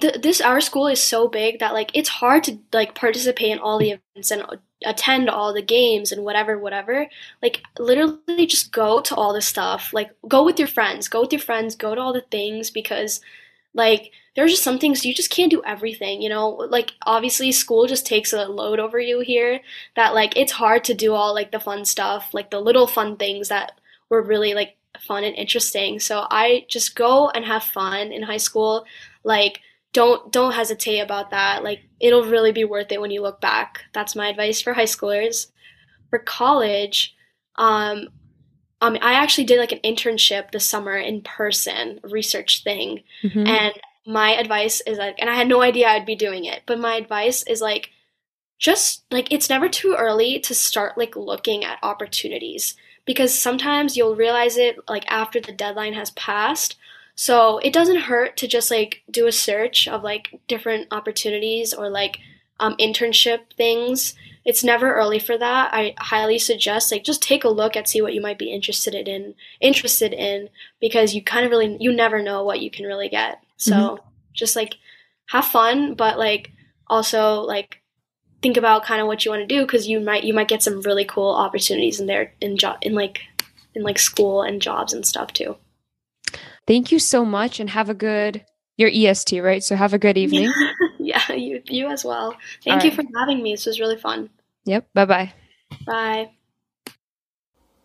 th- 0.00 0.22
this 0.22 0.40
our 0.40 0.60
school 0.60 0.86
is 0.88 1.02
so 1.02 1.28
big 1.28 1.58
that 1.60 1.74
like 1.74 1.90
it's 1.94 2.08
hard 2.08 2.44
to 2.44 2.58
like 2.72 2.94
participate 2.94 3.50
in 3.50 3.58
all 3.58 3.78
the 3.78 3.92
events 3.92 4.30
and 4.30 4.44
attend 4.84 5.28
all 5.30 5.52
the 5.52 5.62
games 5.62 6.12
and 6.12 6.24
whatever 6.24 6.58
whatever. 6.58 7.08
Like 7.42 7.62
literally 7.78 8.46
just 8.46 8.72
go 8.72 9.00
to 9.02 9.14
all 9.14 9.32
the 9.32 9.42
stuff. 9.42 9.92
Like 9.92 10.10
go 10.28 10.44
with 10.44 10.58
your 10.58 10.68
friends. 10.68 11.08
Go 11.08 11.22
with 11.22 11.32
your 11.32 11.40
friends. 11.40 11.74
Go 11.76 11.94
to 11.94 12.00
all 12.00 12.12
the 12.12 12.24
things 12.30 12.70
because 12.70 13.20
like 13.74 14.12
there's 14.34 14.50
just 14.52 14.62
some 14.62 14.78
things 14.78 15.04
you 15.04 15.14
just 15.14 15.30
can't 15.30 15.50
do 15.50 15.62
everything 15.64 16.22
you 16.22 16.28
know? 16.28 16.48
Like 16.48 16.92
obviously 17.06 17.52
school 17.52 17.86
just 17.86 18.06
takes 18.06 18.32
a 18.32 18.44
load 18.46 18.80
over 18.80 18.98
you 18.98 19.20
here 19.20 19.60
that 19.96 20.14
like 20.14 20.36
it's 20.36 20.52
hard 20.52 20.84
to 20.84 20.94
do 20.94 21.14
all 21.14 21.34
like 21.34 21.52
the 21.52 21.60
fun 21.60 21.84
stuff 21.84 22.32
like 22.32 22.50
the 22.50 22.60
little 22.60 22.86
fun 22.86 23.16
things 23.16 23.48
that 23.48 23.72
were 24.10 24.22
really 24.22 24.54
like 24.54 24.76
fun 25.00 25.24
and 25.24 25.34
interesting. 25.36 25.98
So 26.00 26.26
i 26.30 26.64
just 26.68 26.94
go 26.96 27.30
and 27.30 27.44
have 27.44 27.62
fun 27.64 28.12
in 28.12 28.22
high 28.22 28.36
school. 28.38 28.84
Like 29.24 29.60
don't 29.92 30.32
don't 30.32 30.52
hesitate 30.52 31.00
about 31.00 31.30
that 31.30 31.62
like 31.62 31.80
it'll 32.00 32.24
really 32.24 32.52
be 32.52 32.64
worth 32.64 32.90
it 32.92 33.00
when 33.00 33.10
you 33.10 33.20
look 33.22 33.40
back 33.40 33.84
that's 33.92 34.16
my 34.16 34.28
advice 34.28 34.60
for 34.60 34.72
high 34.72 34.84
schoolers 34.84 35.48
for 36.10 36.18
college 36.18 37.14
um 37.56 38.08
um, 38.82 38.98
I 39.00 39.12
actually 39.12 39.44
did 39.44 39.60
like 39.60 39.70
an 39.70 39.78
internship 39.84 40.50
this 40.50 40.66
summer 40.66 40.96
in 40.96 41.22
person, 41.22 42.00
research 42.02 42.64
thing, 42.64 43.04
Mhm. 43.22 43.46
and 43.46 43.74
my 44.04 44.30
advice 44.34 44.80
is 44.80 44.98
like, 44.98 45.14
and 45.20 45.30
I 45.30 45.36
had 45.36 45.46
no 45.46 45.62
idea 45.62 45.86
I'd 45.88 46.04
be 46.04 46.16
doing 46.16 46.46
it, 46.46 46.64
but 46.66 46.80
my 46.80 46.96
advice 46.96 47.44
is 47.44 47.60
like, 47.60 47.90
just 48.58 49.04
like 49.12 49.30
it's 49.32 49.48
never 49.48 49.68
too 49.68 49.94
early 49.96 50.40
to 50.40 50.54
start 50.54 50.98
like 50.98 51.14
looking 51.14 51.64
at 51.64 51.78
opportunities 51.82 52.76
because 53.04 53.36
sometimes 53.38 53.96
you'll 53.96 54.16
realize 54.16 54.56
it 54.56 54.76
like 54.88 55.04
after 55.08 55.40
the 55.40 55.52
deadline 55.52 55.94
has 55.94 56.10
passed. 56.10 56.76
So 57.22 57.58
it 57.58 57.72
doesn't 57.72 58.08
hurt 58.10 58.36
to 58.38 58.48
just 58.48 58.68
like 58.68 59.04
do 59.08 59.28
a 59.28 59.32
search 59.32 59.86
of 59.86 60.02
like 60.02 60.40
different 60.48 60.88
opportunities 60.90 61.72
or 61.72 61.88
like 61.88 62.18
um, 62.58 62.74
internship 62.78 63.42
things. 63.56 64.16
It's 64.44 64.64
never 64.64 64.92
early 64.96 65.20
for 65.20 65.38
that. 65.38 65.72
I 65.72 65.94
highly 65.98 66.40
suggest 66.40 66.90
like 66.90 67.04
just 67.04 67.22
take 67.22 67.44
a 67.44 67.48
look 67.48 67.76
at 67.76 67.86
see 67.86 68.02
what 68.02 68.12
you 68.12 68.20
might 68.20 68.40
be 68.40 68.52
interested 68.52 68.96
in 69.06 69.36
interested 69.60 70.12
in 70.12 70.48
because 70.80 71.14
you 71.14 71.22
kind 71.22 71.44
of 71.44 71.52
really 71.52 71.76
you 71.78 71.92
never 71.92 72.20
know 72.20 72.42
what 72.42 72.60
you 72.60 72.72
can 72.72 72.86
really 72.86 73.08
get. 73.08 73.38
So 73.56 73.76
Mhm. 73.76 73.98
just 74.32 74.56
like 74.56 74.78
have 75.26 75.44
fun, 75.44 75.94
but 75.94 76.18
like 76.18 76.50
also 76.88 77.42
like 77.42 77.82
think 78.42 78.56
about 78.56 78.82
kind 78.82 79.00
of 79.00 79.06
what 79.06 79.24
you 79.24 79.30
want 79.30 79.42
to 79.48 79.54
do 79.56 79.64
because 79.64 79.86
you 79.86 80.00
might 80.00 80.24
you 80.24 80.34
might 80.34 80.48
get 80.48 80.64
some 80.64 80.80
really 80.80 81.04
cool 81.04 81.30
opportunities 81.30 82.00
in 82.00 82.06
there 82.08 82.32
in 82.40 82.56
job 82.56 82.78
in 82.82 82.96
like 82.96 83.20
in 83.76 83.84
like 83.84 84.00
school 84.00 84.42
and 84.42 84.60
jobs 84.60 84.92
and 84.92 85.06
stuff 85.06 85.32
too. 85.32 85.54
Thank 86.66 86.92
you 86.92 86.98
so 86.98 87.24
much 87.24 87.60
and 87.60 87.70
have 87.70 87.88
a 87.88 87.94
good 87.94 88.44
your 88.76 88.90
EST, 88.92 89.42
right? 89.42 89.62
So 89.62 89.76
have 89.76 89.94
a 89.94 89.98
good 89.98 90.16
evening. 90.16 90.52
yeah, 90.98 91.32
you 91.32 91.62
you 91.66 91.88
as 91.88 92.04
well. 92.04 92.34
Thank 92.64 92.80
All 92.80 92.88
you 92.88 92.96
right. 92.96 93.06
for 93.06 93.18
having 93.18 93.42
me. 93.42 93.52
This 93.52 93.66
was 93.66 93.80
really 93.80 93.98
fun. 93.98 94.30
Yep. 94.64 94.88
Bye-bye. 94.94 95.32
Bye. 95.86 96.30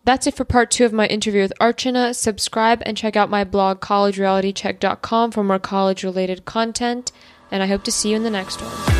That's 0.06 0.26
it 0.26 0.36
for 0.36 0.46
part 0.46 0.72
two 0.72 0.86
of 0.86 0.94
my 0.94 1.08
interview 1.08 1.42
with 1.42 1.54
Archana. 1.60 2.16
Subscribe 2.16 2.82
and 2.86 2.96
check 2.96 3.16
out 3.16 3.30
my 3.30 3.44
blog, 3.44 3.82
collegerealitycheck.com, 3.82 5.32
for 5.32 5.44
more 5.44 5.60
college 5.60 6.04
related 6.04 6.46
content. 6.46 7.12
And 7.52 7.62
I 7.62 7.68
hope 7.68 7.84
to 7.84 7.92
see 7.92 8.12
you 8.12 8.16
in 8.16 8.24
the 8.24 8.30
next 8.30 8.62
one. 8.62 8.96